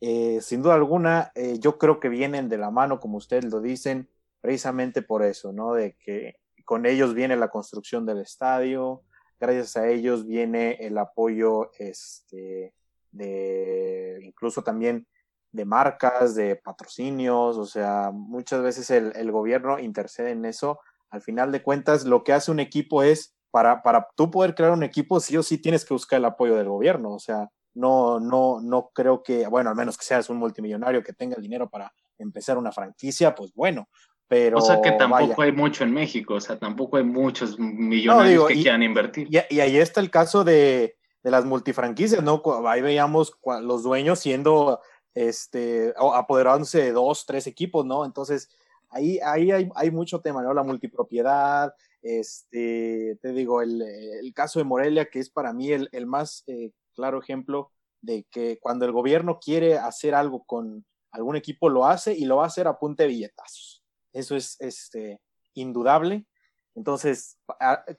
[0.00, 3.60] Eh, sin duda alguna, eh, yo creo que vienen de la mano, como ustedes lo
[3.60, 4.08] dicen,
[4.40, 5.74] precisamente por eso, ¿no?
[5.74, 9.02] De que con ellos viene la construcción del estadio,
[9.38, 12.74] gracias a ellos viene el apoyo, este,
[13.10, 15.06] de, incluso también
[15.52, 20.78] de marcas, de patrocinios, o sea, muchas veces el, el gobierno intercede en eso.
[21.10, 24.72] Al final de cuentas, lo que hace un equipo es, para, para tú poder crear
[24.72, 28.20] un equipo, sí o sí tienes que buscar el apoyo del gobierno, o sea, no,
[28.20, 31.68] no, no creo que, bueno, al menos que seas un multimillonario que tenga el dinero
[31.68, 33.88] para empezar una franquicia, pues bueno,
[34.30, 38.46] pero, o sea que tampoco hay mucho en México, o sea, tampoco hay muchos millonarios
[38.46, 39.26] que quieran invertir.
[39.28, 42.40] Y, y, ahí está el caso de, de, las multifranquicias, ¿no?
[42.66, 44.80] Ahí veíamos los dueños siendo,
[45.14, 48.04] este, apoderándose de dos, tres equipos, ¿no?
[48.04, 48.48] Entonces,
[48.90, 50.54] ahí, ahí hay, hay mucho tema, ¿no?
[50.54, 55.88] La multipropiedad, este, te digo, el, el caso de Morelia, que es para mí el,
[55.90, 56.70] el más eh,
[57.00, 57.72] claro ejemplo
[58.02, 62.36] de que cuando el gobierno quiere hacer algo con algún equipo, lo hace y lo
[62.36, 63.82] va a hacer a punta de billetazos.
[64.12, 65.20] Eso es este,
[65.54, 66.26] indudable.
[66.74, 67.38] Entonces,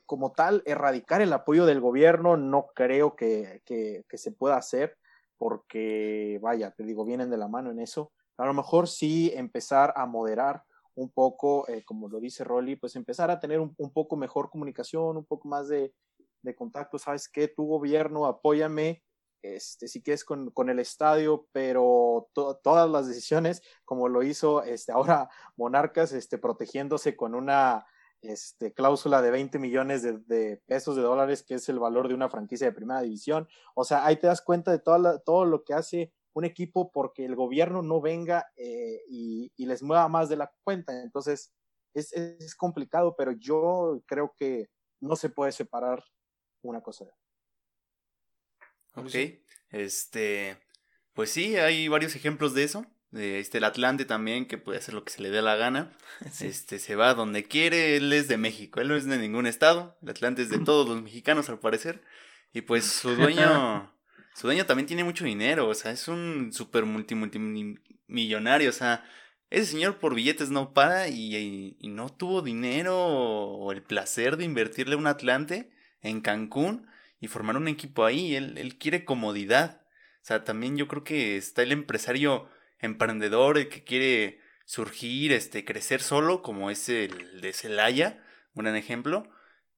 [0.06, 3.62] como tal, erradicar el apoyo del gobierno no creo que,
[4.14, 4.98] se pueda hacer
[5.38, 8.12] porque, vaya, te digo, vienen de la mano en eso.
[8.38, 12.96] A lo mejor sí empezar a moderar un poco, eh, como lo dice Rolly, pues
[12.96, 15.94] empezar a tener un, poco mejor comunicación, un poco más de,
[16.42, 16.98] de contacto.
[17.00, 17.48] ¿Sabes qué?
[17.48, 19.04] Tu gobierno, apóyame
[19.42, 24.92] este, si quieres con, con el estadio, pero todas las decisiones, como lo hizo este,
[24.92, 27.86] ahora Monarcas, este, protegiéndose con una
[28.22, 32.14] este, cláusula de 20 millones de, de, pesos de dólares, que es el valor de
[32.14, 33.48] una franquicia de primera división.
[33.74, 37.26] O sea, ahí te das cuenta de toda todo lo que hace un equipo porque
[37.26, 41.02] el gobierno no venga eh, y, y, les mueva más de la cuenta.
[41.02, 41.52] Entonces,
[41.94, 44.70] es, es complicado, pero yo creo que
[45.02, 46.04] no se puede separar
[46.62, 47.06] una cosa.
[48.96, 49.16] Ok,
[49.70, 50.58] este,
[51.14, 52.86] pues sí, hay varios ejemplos de eso.
[53.14, 55.98] Este, el Atlante también, que puede hacer lo que se le dé la gana.
[56.42, 59.98] Este, se va donde quiere, él es de México, él no es de ningún estado.
[60.02, 62.04] El Atlante es de todos los mexicanos, al parecer.
[62.54, 63.94] Y pues su dueño,
[64.36, 69.06] su dueño también tiene mucho dinero, o sea, es un super multi, multimillonario, o sea,
[69.50, 74.46] ese señor por billetes no para y, y no tuvo dinero o el placer de
[74.46, 75.72] invertirle un Atlante
[76.02, 76.88] en Cancún
[77.20, 78.36] y formar un equipo ahí.
[78.36, 79.82] Él, él quiere comodidad.
[80.22, 82.50] O sea, también yo creo que está el empresario
[82.80, 88.24] emprendedor, el que quiere surgir, este, crecer solo, como es el de Celaya,
[88.54, 89.30] un gran ejemplo.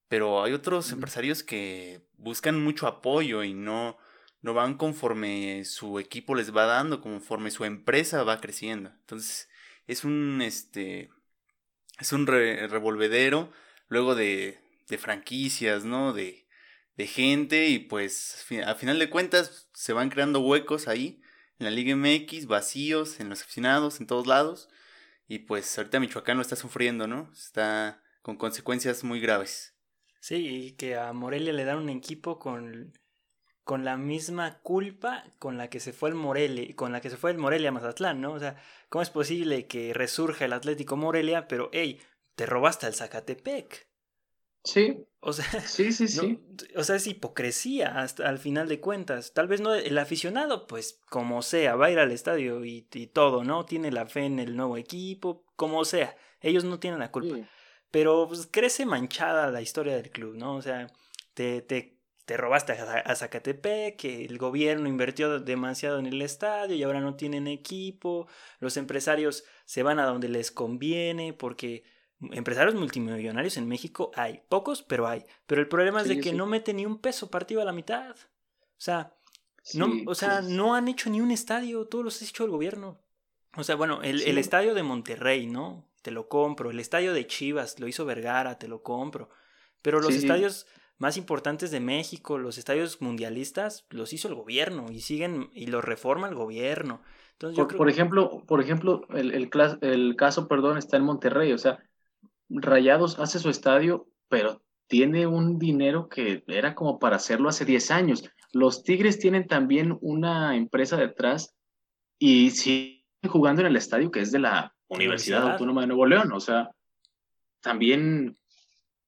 [0.08, 3.98] Pero hay otros empresarios que buscan mucho apoyo y no,
[4.42, 8.92] no van conforme su equipo les va dando, conforme su empresa va creciendo.
[9.02, 9.50] Entonces,
[9.88, 11.10] es un este
[12.00, 13.52] es un revolvedero
[13.88, 16.14] luego de, de franquicias, ¿no?
[16.14, 16.48] De,
[16.96, 21.22] de gente y pues a final de cuentas se van creando huecos ahí
[21.60, 24.70] en la Liga MX, vacíos en los aficionados, en todos lados.
[25.28, 27.32] Y pues ahorita Michoacán lo está sufriendo, ¿no?
[27.34, 29.76] Está con consecuencias muy graves.
[30.20, 32.94] Sí, y que a Morelia le dan un equipo con,
[33.64, 37.18] con la misma culpa con la que se fue el Morelia, con la que se
[37.18, 38.34] fue el Morelia Mazatlán, ¿no?
[38.34, 38.56] O sea,
[38.90, 42.00] ¿cómo es posible que resurja el Atlético Morelia, pero hey,
[42.36, 43.88] te robaste al Zacatepec?
[44.64, 45.06] Sí.
[45.20, 46.40] O sea, sí, sí, sí.
[46.76, 49.34] o sea, es hipocresía hasta al final de cuentas.
[49.34, 52.82] Tal vez no el aficionado, pues como sea, va a ir al estadio y,
[53.14, 53.66] todo, ¿no?
[53.66, 56.16] Tiene la fe en el nuevo equipo, como sea.
[56.42, 57.38] Ellos no tienen la culpa.
[57.90, 60.56] Pero pues, crece manchada la historia del club, ¿no?
[60.56, 60.88] O sea,
[61.34, 66.84] te, te, te robaste a, Zacatepec, que el gobierno invirtió demasiado en el estadio y
[66.84, 68.28] ahora no tienen equipo.
[68.60, 71.84] Los empresarios se van a donde les conviene porque
[72.32, 75.26] Empresarios multimillonarios en México hay, pocos, pero hay.
[75.46, 78.16] Pero el problema es de que no mete ni un peso partido a la mitad.
[78.16, 79.14] O sea,
[79.74, 82.52] no, o sea, pues no han hecho ni un estadio, todos los ha hecho el
[82.52, 83.00] gobierno.
[83.56, 85.88] O sea, bueno, el, el, estadio de Monterrey, ¿no?
[86.02, 86.72] Te lo compro.
[86.72, 89.30] El estadio de Chivas, lo hizo Vergara, te lo compro.
[89.82, 90.66] Pero los estadios
[90.98, 95.84] más importantes de México, los estadios mundialistas, los hizo el gobierno y siguen y los
[95.84, 97.02] reforma el gobierno.
[97.34, 99.50] Entonces, por, por ejemplo, por ejemplo, el, el,
[99.82, 101.52] el, caso, perdón, está en Monterrey.
[101.52, 101.84] O sea,
[102.50, 107.92] Rayados hace su estadio, pero tiene un dinero que era como para hacerlo hace 10
[107.92, 108.30] años.
[108.52, 111.56] Los Tigres tienen también una empresa detrás
[112.20, 116.32] y siguen jugando en el estadio que es de la Universidad, Autónoma de Nuevo León.
[116.34, 116.70] O sea,
[117.62, 118.38] también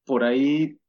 [0.05, 0.79] por ahí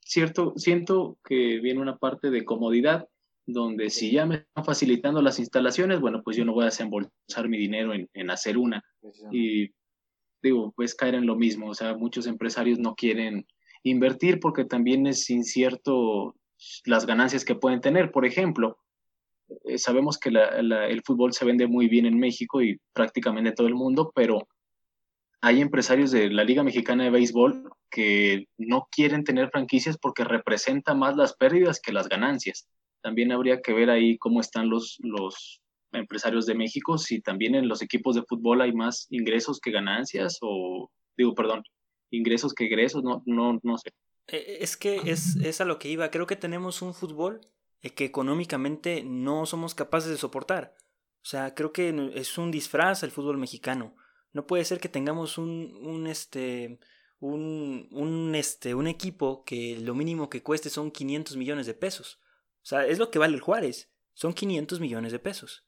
[0.00, 3.08] cierto, siento que viene una parte de comodidad
[3.46, 7.48] donde si ya me están facilitando las instalaciones, bueno, pues yo no voy a desembolsar
[7.48, 8.84] mi dinero en, en hacer una.
[9.32, 9.70] Y
[10.42, 13.46] digo, pues caer en lo mismo, o sea, muchos empresarios no quieren
[13.82, 16.34] invertir porque también es incierto
[16.84, 18.10] las ganancias que pueden tener.
[18.12, 18.78] Por ejemplo,
[19.64, 23.74] eh, sabemos que el fútbol se vende muy bien en México y prácticamente todo el
[23.74, 24.48] mundo, pero
[25.40, 30.94] hay empresarios de la Liga Mexicana de Béisbol que no quieren tener franquicias porque representa
[30.94, 32.68] más las pérdidas que las ganancias.
[33.00, 35.62] También habría que ver ahí cómo están los, los
[35.92, 40.38] empresarios de México si también en los equipos de fútbol hay más ingresos que ganancias
[40.40, 41.62] o, digo, perdón,
[42.10, 43.90] ingresos que egresos, no, no, no sé.
[44.26, 47.40] E, e, es que es, es a lo que iba, creo que tenemos un fútbol
[47.82, 50.76] eh, que económicamente no somos capaces de soportar.
[51.22, 53.94] O sea, creo que es un disfraz el fútbol mexicano.
[54.32, 56.78] No puede ser que tengamos un, un este,
[57.18, 62.20] un, un, este, un equipo que lo mínimo que cueste son 500 millones de pesos.
[62.62, 63.90] O sea, es lo que vale el Juárez.
[64.14, 65.64] Son 500 millones de pesos.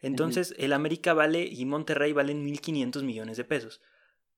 [0.00, 3.80] Entonces, el América vale y Monterrey valen 1.500 millones de pesos.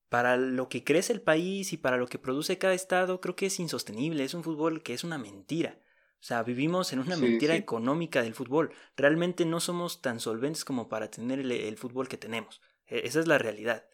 [0.09, 3.45] Para lo que crece el país y para lo que produce cada estado, creo que
[3.45, 4.23] es insostenible.
[4.23, 5.79] Es un fútbol que es una mentira.
[6.21, 8.71] O sea, vivimos en una mentira económica del fútbol.
[8.95, 12.61] Realmente no somos tan solventes como para tener el, fútbol que tenemos.
[12.85, 13.85] E, esa es la realidad.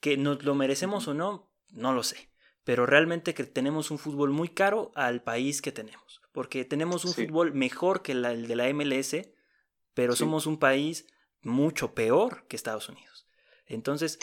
[0.00, 2.30] Que nos lo merecemos o no, no lo sé.
[2.64, 6.20] Pero realmente que tenemos un fútbol muy caro al país que tenemos.
[6.32, 9.16] Porque tenemos un fútbol mejor que el de la MLS,
[9.94, 11.06] pero somos un país
[11.42, 13.26] mucho peor que Estados Unidos.
[13.66, 14.18] Entonces...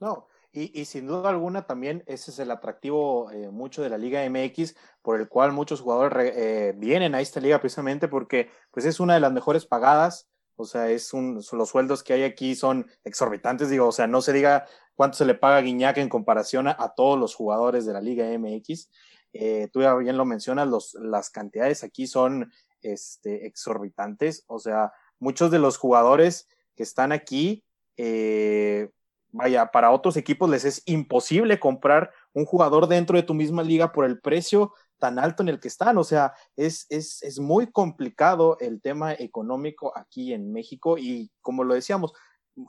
[0.00, 3.98] No, y, y, sin duda alguna también ese es el atractivo eh, mucho de la
[3.98, 8.86] Liga MX, por el cual muchos jugadores eh, vienen a esta liga precisamente porque pues
[8.86, 12.56] es una de las mejores pagadas, o sea, es un, los sueldos que hay aquí
[12.56, 16.08] son exorbitantes, digo, o sea, no se diga cuánto se le paga a Guiñac en
[16.08, 18.90] comparación a, todos los jugadores de la Liga MX.
[19.34, 22.50] Eh, tú ya bien lo mencionas, los, las cantidades aquí son
[22.92, 24.44] este, exorbitantes.
[24.46, 27.64] O sea, muchos de los jugadores que están aquí,
[27.96, 28.90] eh,
[29.32, 33.92] vaya, para otros equipos les es imposible comprar un jugador dentro de tu misma liga
[33.92, 35.98] por el precio tan alto en el que están.
[35.98, 41.64] O sea, es, es, es muy complicado el tema económico aquí en México y como
[41.64, 42.12] lo decíamos,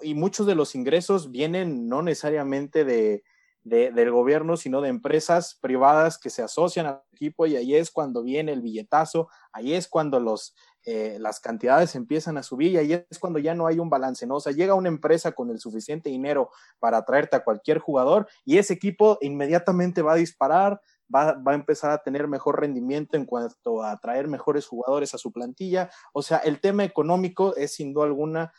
[0.01, 3.23] y muchos de los ingresos vienen no necesariamente de,
[3.67, 8.23] del gobierno, sino de empresas privadas que se asocian al equipo y ahí es cuando
[8.23, 10.55] viene el billetazo, ahí es cuando los,
[10.85, 14.25] eh, las cantidades empiezan a subir y ahí es cuando ya no hay un balance,
[14.25, 14.35] ¿no?
[14.35, 16.49] O sea, llega una empresa con el suficiente dinero
[16.79, 20.79] para traerte a cualquier jugador y ese equipo inmediatamente va a disparar,
[21.13, 25.17] va, va a empezar a tener mejor rendimiento en cuanto a traer mejores jugadores a
[25.17, 25.89] su plantilla.
[26.13, 28.53] O sea, el tema económico es sin duda alguna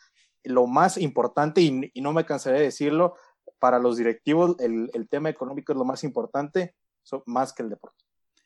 [0.44, 3.14] lo más importante y, y, no me cansaré de decirlo,
[3.58, 6.74] para los directivos el, tema económico es lo más importante,
[7.26, 8.04] más que el deporte.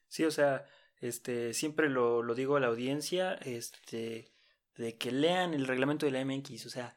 [0.08, 0.64] Sí, o sea,
[1.00, 4.32] este, siempre lo, lo, digo a la audiencia, este,
[4.76, 6.96] de que lean el reglamento de la MX, o sea,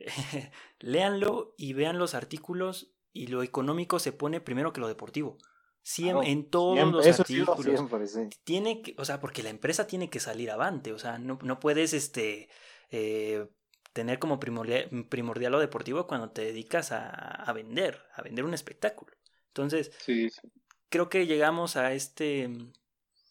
[0.80, 5.38] léanlo y vean los artículos y lo económico se pone primero que lo deportivo.
[5.82, 8.18] Siempre, en todos los artículos.
[8.42, 11.60] Tiene que, o sea, porque la empresa tiene que salir avante, o sea, no, no
[11.60, 12.48] puedes, este,
[12.90, 13.48] eh,
[13.96, 19.16] tener como primordial, lo deportivo cuando te dedicas a, vender, a vender un espectáculo.
[19.48, 19.90] Entonces,
[20.90, 22.50] creo que llegamos a este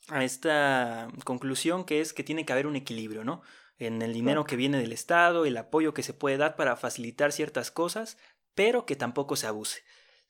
[0.07, 3.43] a esta conclusión que es que tiene que haber un equilibrio, ¿no?
[3.78, 7.32] En el dinero que viene del Estado, el apoyo que se puede dar para facilitar
[7.32, 8.18] ciertas cosas,
[8.55, 9.84] pero que tampoco se abuse,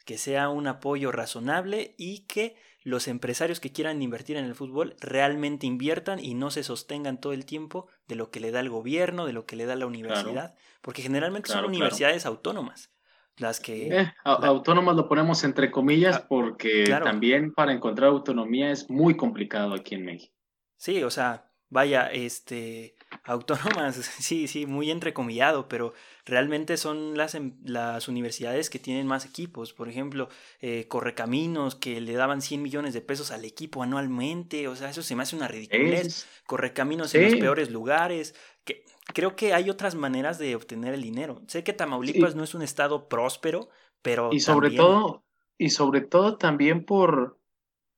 [0.04, 4.96] que sea un apoyo razonable y que los empresarios que quieran invertir en el fútbol
[5.02, 8.70] realmente inviertan y no se sostengan todo el tiempo de lo que le da el
[8.70, 12.94] gobierno, de lo que le da la universidad, porque generalmente son universidades autónomas.
[13.38, 13.88] Las que...
[13.88, 19.74] Eh, autónomas lo ponemos entre comillas ah, porque también para encontrar autonomía es muy complicado
[19.74, 20.36] aquí en México.
[20.78, 22.96] Sí, o sea, vaya, este,
[23.26, 25.94] autónomas, sí, sí, muy entrecomillado, pero
[26.26, 29.74] realmente son las, em, las universidades que tienen más equipos.
[29.74, 30.30] Por ejemplo,
[30.62, 35.02] eh, Correcaminos, que le daban 100 millones de pesos al equipo anualmente, o sea, eso
[35.02, 36.28] se me hace una ridiculez.
[36.46, 41.42] Correcaminos en los peores lugares, que creo que hay otras maneras de obtener el dinero.
[41.48, 43.70] Sé que Tamaulipas no es un estado próspero,
[44.02, 44.30] pero...
[44.32, 45.24] Y sobre todo,
[45.58, 47.40] y sobre todo también por,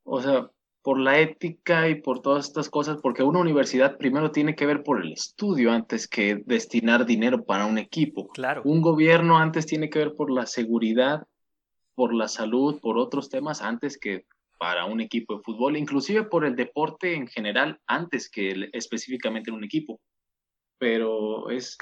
[0.03, 0.51] o sea,
[0.87, 4.83] por la ética y por todas estas cosas, porque una universidad primero tiene que ver
[4.83, 8.29] por el estudio antes que destinar dinero para un equipo.
[8.29, 8.61] Claro.
[8.63, 11.27] Un gobierno antes tiene que ver por la seguridad,
[11.93, 14.23] por la salud, por otros temas antes que
[14.57, 19.57] para un equipo de fútbol, inclusive por el deporte en general antes que específicamente en
[19.57, 19.99] un equipo
[20.77, 21.77] pero es,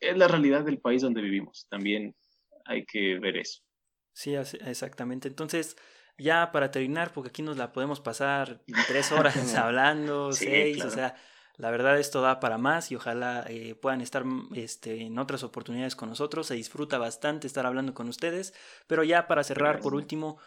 [0.00, 1.68] es la realidad del país donde vivimos.
[1.70, 2.12] También
[2.64, 3.62] hay que ver eso.
[4.12, 5.28] Sí, exactamente.
[5.28, 5.76] Entonces,
[6.18, 11.14] ya para terminar, porque aquí nos la podemos pasar tres horas hablando, seis, o sea,
[11.56, 15.96] la verdad esto da para más y ojalá eh, puedan estar este, en otras oportunidades
[15.96, 16.46] con nosotros.
[16.46, 18.54] Se disfruta bastante estar hablando con ustedes,
[18.86, 20.38] pero ya para cerrar, por último,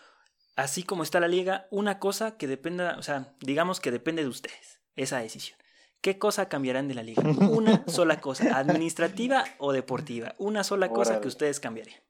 [0.56, 4.30] así como está la liga, una cosa que dependa, o sea, digamos que depende de
[4.30, 5.58] ustedes, esa decisión.
[6.02, 7.22] ¿Qué cosa cambiarán de la liga?
[7.24, 10.34] Una sola cosa, administrativa o deportiva.
[10.40, 12.02] Una sola cosa que ustedes cambiarían.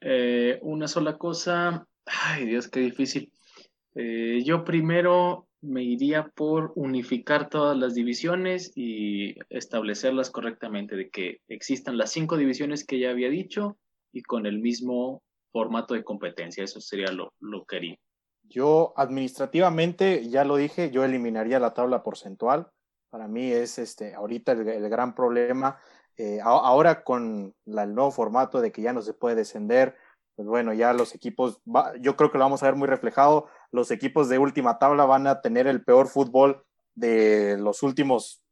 [0.00, 3.32] Eh, una sola cosa, ay Dios, qué difícil.
[3.94, 11.40] Eh, yo primero me iría por unificar todas las divisiones y establecerlas correctamente, de que
[11.48, 13.76] existan las cinco divisiones que ya había dicho
[14.12, 16.64] y con el mismo formato de competencia.
[16.64, 17.98] Eso sería lo, lo que.
[18.42, 22.68] Yo administrativamente, ya lo dije, yo eliminaría la tabla porcentual.
[23.10, 25.78] Para mí es este, ahorita el, gran problema.
[26.16, 29.96] Eh, ahora con el nuevo formato de que ya no se puede descender,
[30.40, 31.60] pues bueno, ya los equipos,
[32.00, 33.48] yo creo que lo vamos a ver muy reflejado.
[33.72, 36.64] Los equipos de última tabla van a tener el peor fútbol
[36.94, 38.42] de los últimos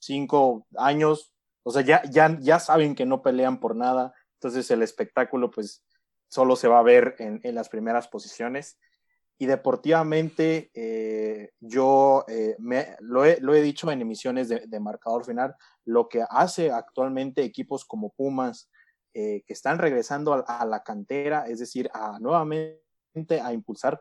[0.00, 1.32] cinco años.
[1.62, 4.12] O sea, ya, ya, ya saben que no pelean por nada.
[4.34, 5.84] Entonces el espectáculo, pues,
[6.26, 8.76] solo se va a ver en, las primeras posiciones
[9.38, 12.56] y deportivamente eh, yo eh,
[12.98, 17.84] lo, he, lo, he, dicho en emisiones de, marcador final, lo que hace actualmente equipos
[17.84, 18.68] como Pumas,
[19.20, 22.80] eh, que están regresando a, la cantera, es decir, a nuevamente
[23.42, 24.00] a impulsar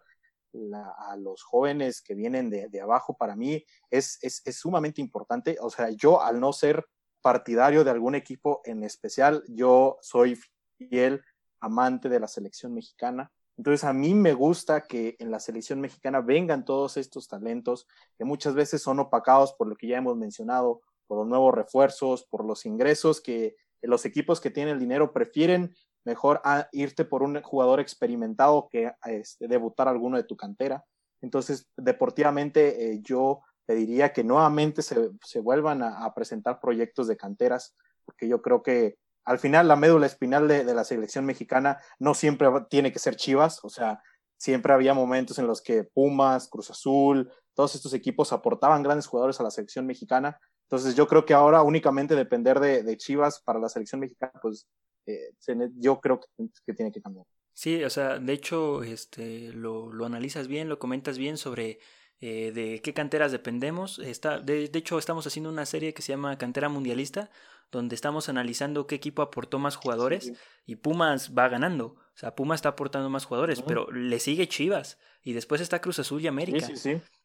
[1.00, 5.58] a los jóvenes que vienen de, abajo, para mí es, es, es, sumamente importante.
[5.62, 6.86] O sea, yo al no ser
[7.22, 10.40] partidario de algún equipo en especial, yo soy
[10.78, 11.24] fiel
[11.60, 16.22] amante de la selección mexicana entonces a mí me gusta que en la selección mexicana
[16.22, 17.88] vengan todos estos talentos
[18.18, 22.24] que muchas veces son opacados por lo que ya hemos mencionado, por los nuevos refuerzos,
[22.24, 25.76] por los ingresos que los equipos que tienen el dinero prefieren
[26.06, 30.84] mejor a irte por un jugador experimentado que este, debutar alguno de tu cantera.
[31.22, 37.76] Entonces, deportivamente eh, yo pediría que nuevamente se, vuelvan a, a, presentar proyectos de canteras,
[38.06, 38.98] porque yo creo que
[39.28, 43.60] al final la médula espinal de, la selección mexicana no siempre tiene que ser Chivas,
[43.62, 44.02] o sea,
[44.38, 49.38] siempre había momentos en los que Pumas, Cruz Azul, todos estos equipos aportaban grandes jugadores
[49.42, 50.40] a la selección mexicana.
[50.70, 54.68] Entonces yo creo que ahora únicamente depender de, Chivas para la selección mexicana, pues
[55.06, 55.34] eh,
[55.78, 57.26] yo creo que, tiene que cambiar.
[57.54, 61.80] Sí, o sea, de hecho, este, lo, lo analizas bien, lo comentas bien sobre
[62.20, 64.00] eh, de qué canteras dependemos.
[64.00, 67.30] Está, de, hecho, estamos haciendo una serie que se llama Cantera Mundialista,
[67.72, 70.34] donde estamos analizando qué equipo aportó más jugadores
[70.66, 71.86] y Pumas va ganando.
[71.86, 76.00] O sea, Pumas está aportando más jugadores, pero le sigue Chivas y después está Cruz
[76.00, 76.68] Azul y América.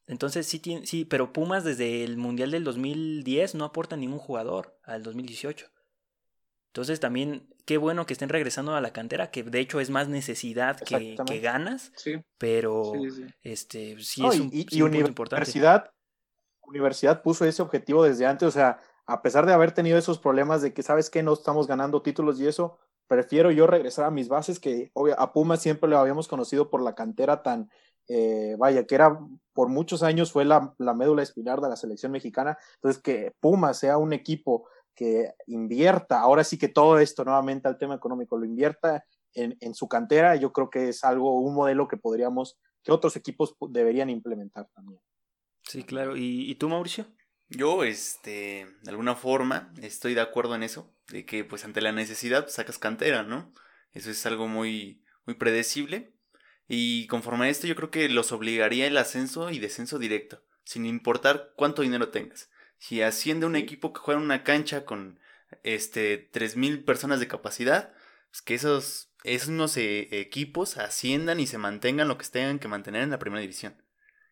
[0.06, 4.78] Entonces sí, tiene, sí, pero Pumas desde el Mundial del 2010 no aporta ningún jugador
[4.82, 5.70] al 2018.
[6.68, 10.08] Entonces también qué bueno que estén regresando a la cantera, que de hecho es más
[10.08, 11.92] necesidad que, ganas,
[12.38, 12.92] pero
[13.42, 15.92] este sí es un, y, universidad,
[16.62, 20.62] Universidad puso ese objetivo desde antes, o sea, a pesar de haber tenido esos problemas
[20.62, 24.28] de que sabes que no estamos ganando títulos y eso, prefiero yo regresar a mis
[24.28, 27.70] bases que a Puma siempre lo habíamos conocido por la cantera tan
[28.08, 29.18] eh, vaya, que era
[29.52, 33.74] por muchos años fue la, la médula espinal de la selección mexicana, entonces que Puma
[33.74, 38.44] sea un equipo que invierta, ahora sí que todo esto nuevamente al tema económico, lo
[38.44, 42.92] invierta en, en, su cantera, yo creo que es algo, un modelo que podríamos, que
[42.92, 45.00] otros equipos deberían implementar también.
[45.64, 46.16] Sí, claro.
[46.16, 47.06] ¿Y, y tú, Mauricio?
[47.48, 51.92] Yo, este, de alguna forma, estoy de acuerdo en eso, de que pues ante la
[51.92, 53.52] necesidad pues, sacas cantera, ¿no?
[53.92, 56.14] Eso es algo muy, muy predecible.
[56.68, 60.86] Y conforme a esto, yo creo que los obligaría el ascenso y descenso directo, sin
[60.86, 62.50] importar cuánto dinero tengas.
[62.78, 65.20] Si asciende un equipo que juega en una cancha con
[65.62, 67.92] este 3.000 personas de capacidad,
[68.30, 73.02] pues que esos, esos eh, equipos asciendan y se mantengan lo que tengan que mantener
[73.02, 73.76] en la primera división.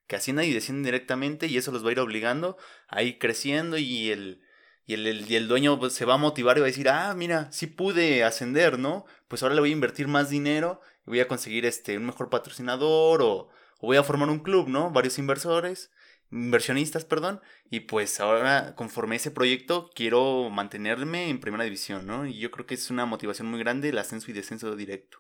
[0.06, 2.56] Que asciendan y desciendan directamente y eso los va a ir obligando
[2.88, 4.42] a ir creciendo y el,
[4.86, 7.14] y el, y el dueño pues, se va a motivar y va a decir, ah,
[7.14, 9.04] mira, sí pude ascender, ¿no?
[9.28, 13.22] Pues ahora le voy a invertir más dinero voy a conseguir este, un mejor patrocinador
[13.22, 13.48] o,
[13.80, 14.90] voy a formar un club, ¿no?
[14.90, 15.90] Varios inversores
[16.32, 17.40] inversionistas, perdón,
[17.70, 22.26] y pues ahora conforme ese proyecto quiero mantenerme en primera división, ¿no?
[22.26, 25.18] Y yo creo que es una motivación muy grande el ascenso y descenso directo.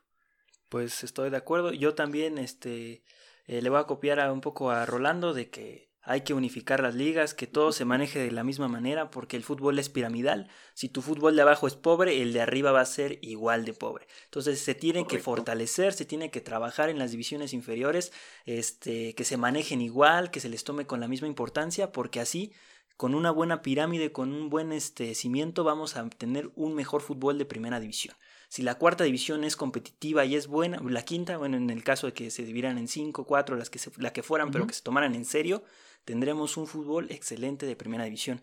[0.68, 1.72] Pues estoy de acuerdo.
[1.72, 3.02] Yo también, este,
[3.46, 6.80] eh, le voy a copiar a, un poco a Rolando de que hay que unificar
[6.80, 10.48] las ligas, que todo se maneje de la misma manera, porque el fútbol es piramidal.
[10.74, 13.74] Si tu fútbol de abajo es pobre, el de arriba va a ser igual de
[13.74, 14.06] pobre.
[14.24, 18.12] Entonces se tiene que fortalecer, se tiene que trabajar en las divisiones inferiores,
[18.46, 22.52] este, que se manejen igual, que se les tome con la misma importancia, porque así,
[22.96, 27.36] con una buena pirámide, con un buen este, cimiento, vamos a tener un mejor fútbol
[27.36, 28.14] de primera división.
[28.48, 32.08] Si la cuarta división es competitiva y es buena, la quinta, bueno, en el caso
[32.08, 34.82] de que se dividieran en cinco, cuatro, las que, la que fueran, pero que se
[34.82, 35.62] tomaran en serio,
[36.10, 38.40] tendremos un fútbol excelente de primera división.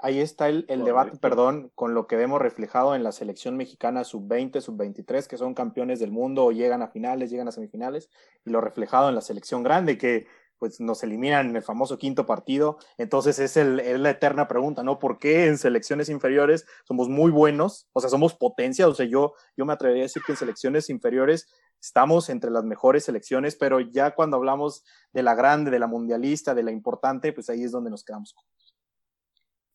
[0.00, 4.60] Ahí está el, debate, perdón, con lo que vemos reflejado en la selección mexicana sub-20,
[4.60, 8.10] sub-23, que son campeones del mundo o llegan a finales, llegan a semifinales,
[8.44, 10.26] y lo reflejado en la selección grande, que
[10.58, 12.78] pues nos eliminan en el famoso quinto partido.
[12.96, 14.98] Entonces es, el, es la eterna pregunta, ¿no?
[14.98, 17.86] ¿Por qué en selecciones inferiores somos muy buenos?
[17.92, 20.90] O sea, somos potencia, o sea, yo, yo me atrevería a decir que en selecciones
[20.90, 21.48] inferiores
[21.80, 26.54] estamos entre las mejores selecciones, pero ya cuando hablamos de la grande, de la mundialista,
[26.54, 28.34] de la importante, pues ahí es donde nos quedamos.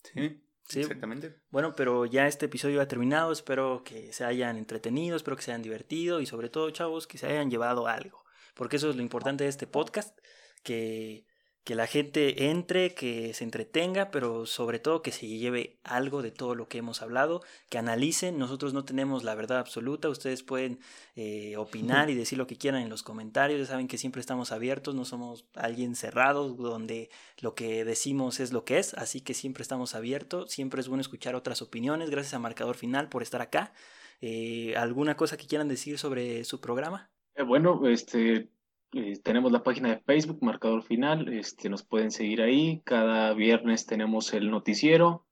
[0.04, 0.40] Sí.
[0.66, 1.42] Sí, exactamente.
[1.50, 3.32] Bueno, pero ya este episodio ha terminado.
[3.32, 7.18] Espero que se hayan entretenido, espero que se hayan divertido y sobre todo, chavos, que
[7.18, 8.24] se hayan llevado algo.
[8.56, 10.18] Porque eso es lo importante de este podcast,
[10.64, 11.26] que
[11.64, 16.32] que la gente entre, que se entretenga, pero sobre todo que se lleve algo de
[16.32, 18.38] todo lo que hemos hablado, que analicen.
[18.38, 20.80] Nosotros no tenemos la verdad absoluta, ustedes pueden
[21.16, 24.52] eh, opinar y decir lo que quieran en los comentarios, ya saben que siempre estamos
[24.52, 27.10] abiertos, no somos alguien cerrado donde
[27.40, 31.02] lo que decimos es lo que es, así que siempre estamos abiertos, siempre es bueno
[31.02, 32.10] escuchar otras opiniones.
[32.10, 33.74] Gracias a Marcador Final por estar acá.
[34.22, 37.10] Eh, ¿Alguna cosa que quieran decir sobre su programa?
[37.36, 38.50] Eh, bueno, este,
[38.94, 42.82] eh, tenemos la página de Facebook, Marcador Final, este, nos pueden seguir ahí.
[42.86, 45.26] Cada viernes tenemos el noticiero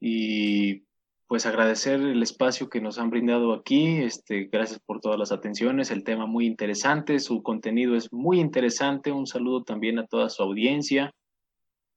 [0.00, 0.84] y
[1.28, 3.98] pues agradecer el espacio que nos han brindado aquí.
[3.98, 5.90] Este, gracias por todas las atenciones.
[5.90, 9.12] El tema muy interesante, su contenido es muy interesante.
[9.12, 11.14] Un saludo también a toda su audiencia.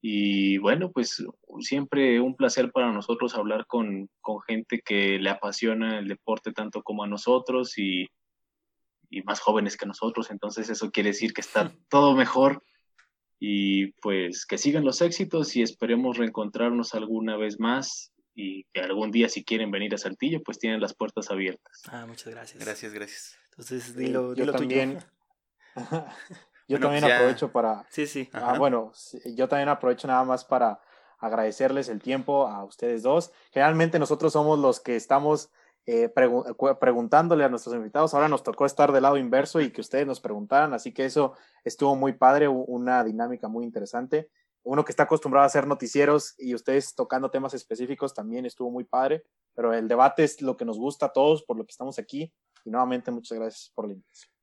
[0.02, 1.26] Y bueno, pues
[1.60, 6.84] siempre un placer para nosotros hablar con, con gente que le apasiona el deporte tanto
[6.84, 8.08] como a nosotros y
[9.12, 12.64] y más jóvenes que nosotros, entonces eso quiere decir que está todo mejor
[13.38, 19.12] y pues que sigan los éxitos y esperemos reencontrarnos alguna vez más y que algún
[19.12, 21.82] día si quieren venir a Saltillo pues tienen las puertas abiertas.
[21.88, 22.64] Ah, muchas gracias.
[22.64, 23.38] Gracias, gracias.
[23.50, 25.00] Entonces dilo, dilo yo también,
[26.68, 27.86] yo también pues aprovecho para...
[27.90, 28.30] Sí, sí.
[28.32, 28.94] Ah, bueno,
[29.36, 30.80] yo también aprovecho nada más para
[31.20, 33.32] agradecerles el tiempo a ustedes dos.
[33.52, 35.52] Generalmente nosotros somos los que estamos
[35.86, 36.10] eh,
[36.80, 38.14] preguntándole a nuestros invitados.
[38.14, 41.34] Ahora nos tocó estar del lado inverso y que ustedes nos preguntaran, así que eso
[41.64, 44.30] estuvo muy padre, una dinámica muy interesante.
[44.64, 48.84] Uno que está acostumbrado a hacer noticieros y ustedes tocando temas específicos también estuvo muy
[48.84, 49.24] padre,
[49.56, 52.32] pero el debate es lo que nos gusta a todos, por lo que estamos aquí.
[52.64, 54.41] Y nuevamente muchas gracias por la invitación.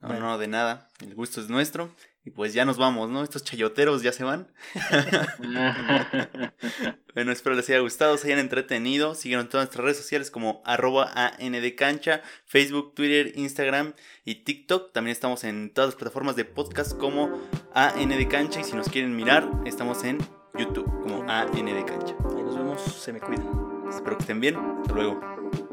[0.00, 0.88] No, no, de nada.
[1.00, 1.90] El gusto es nuestro.
[2.24, 3.24] Y pues ya nos vamos, ¿no?
[3.24, 4.48] Estos chayoteros ya se van.
[7.14, 9.14] bueno, espero les haya gustado, se hayan entretenido.
[9.14, 13.94] Síguenos en todas nuestras redes sociales como arroba ANDcancha, Facebook, Twitter, Instagram
[14.26, 14.92] y TikTok.
[14.92, 17.40] También estamos en todas las plataformas de podcast como
[17.72, 18.60] ANDcancha.
[18.60, 20.18] Y si nos quieren mirar, estamos en
[20.58, 22.14] YouTube como ANDcancha.
[22.36, 23.48] Ahí nos vemos, se me cuidan.
[23.88, 24.56] Espero que estén bien.
[24.82, 25.67] Hasta luego.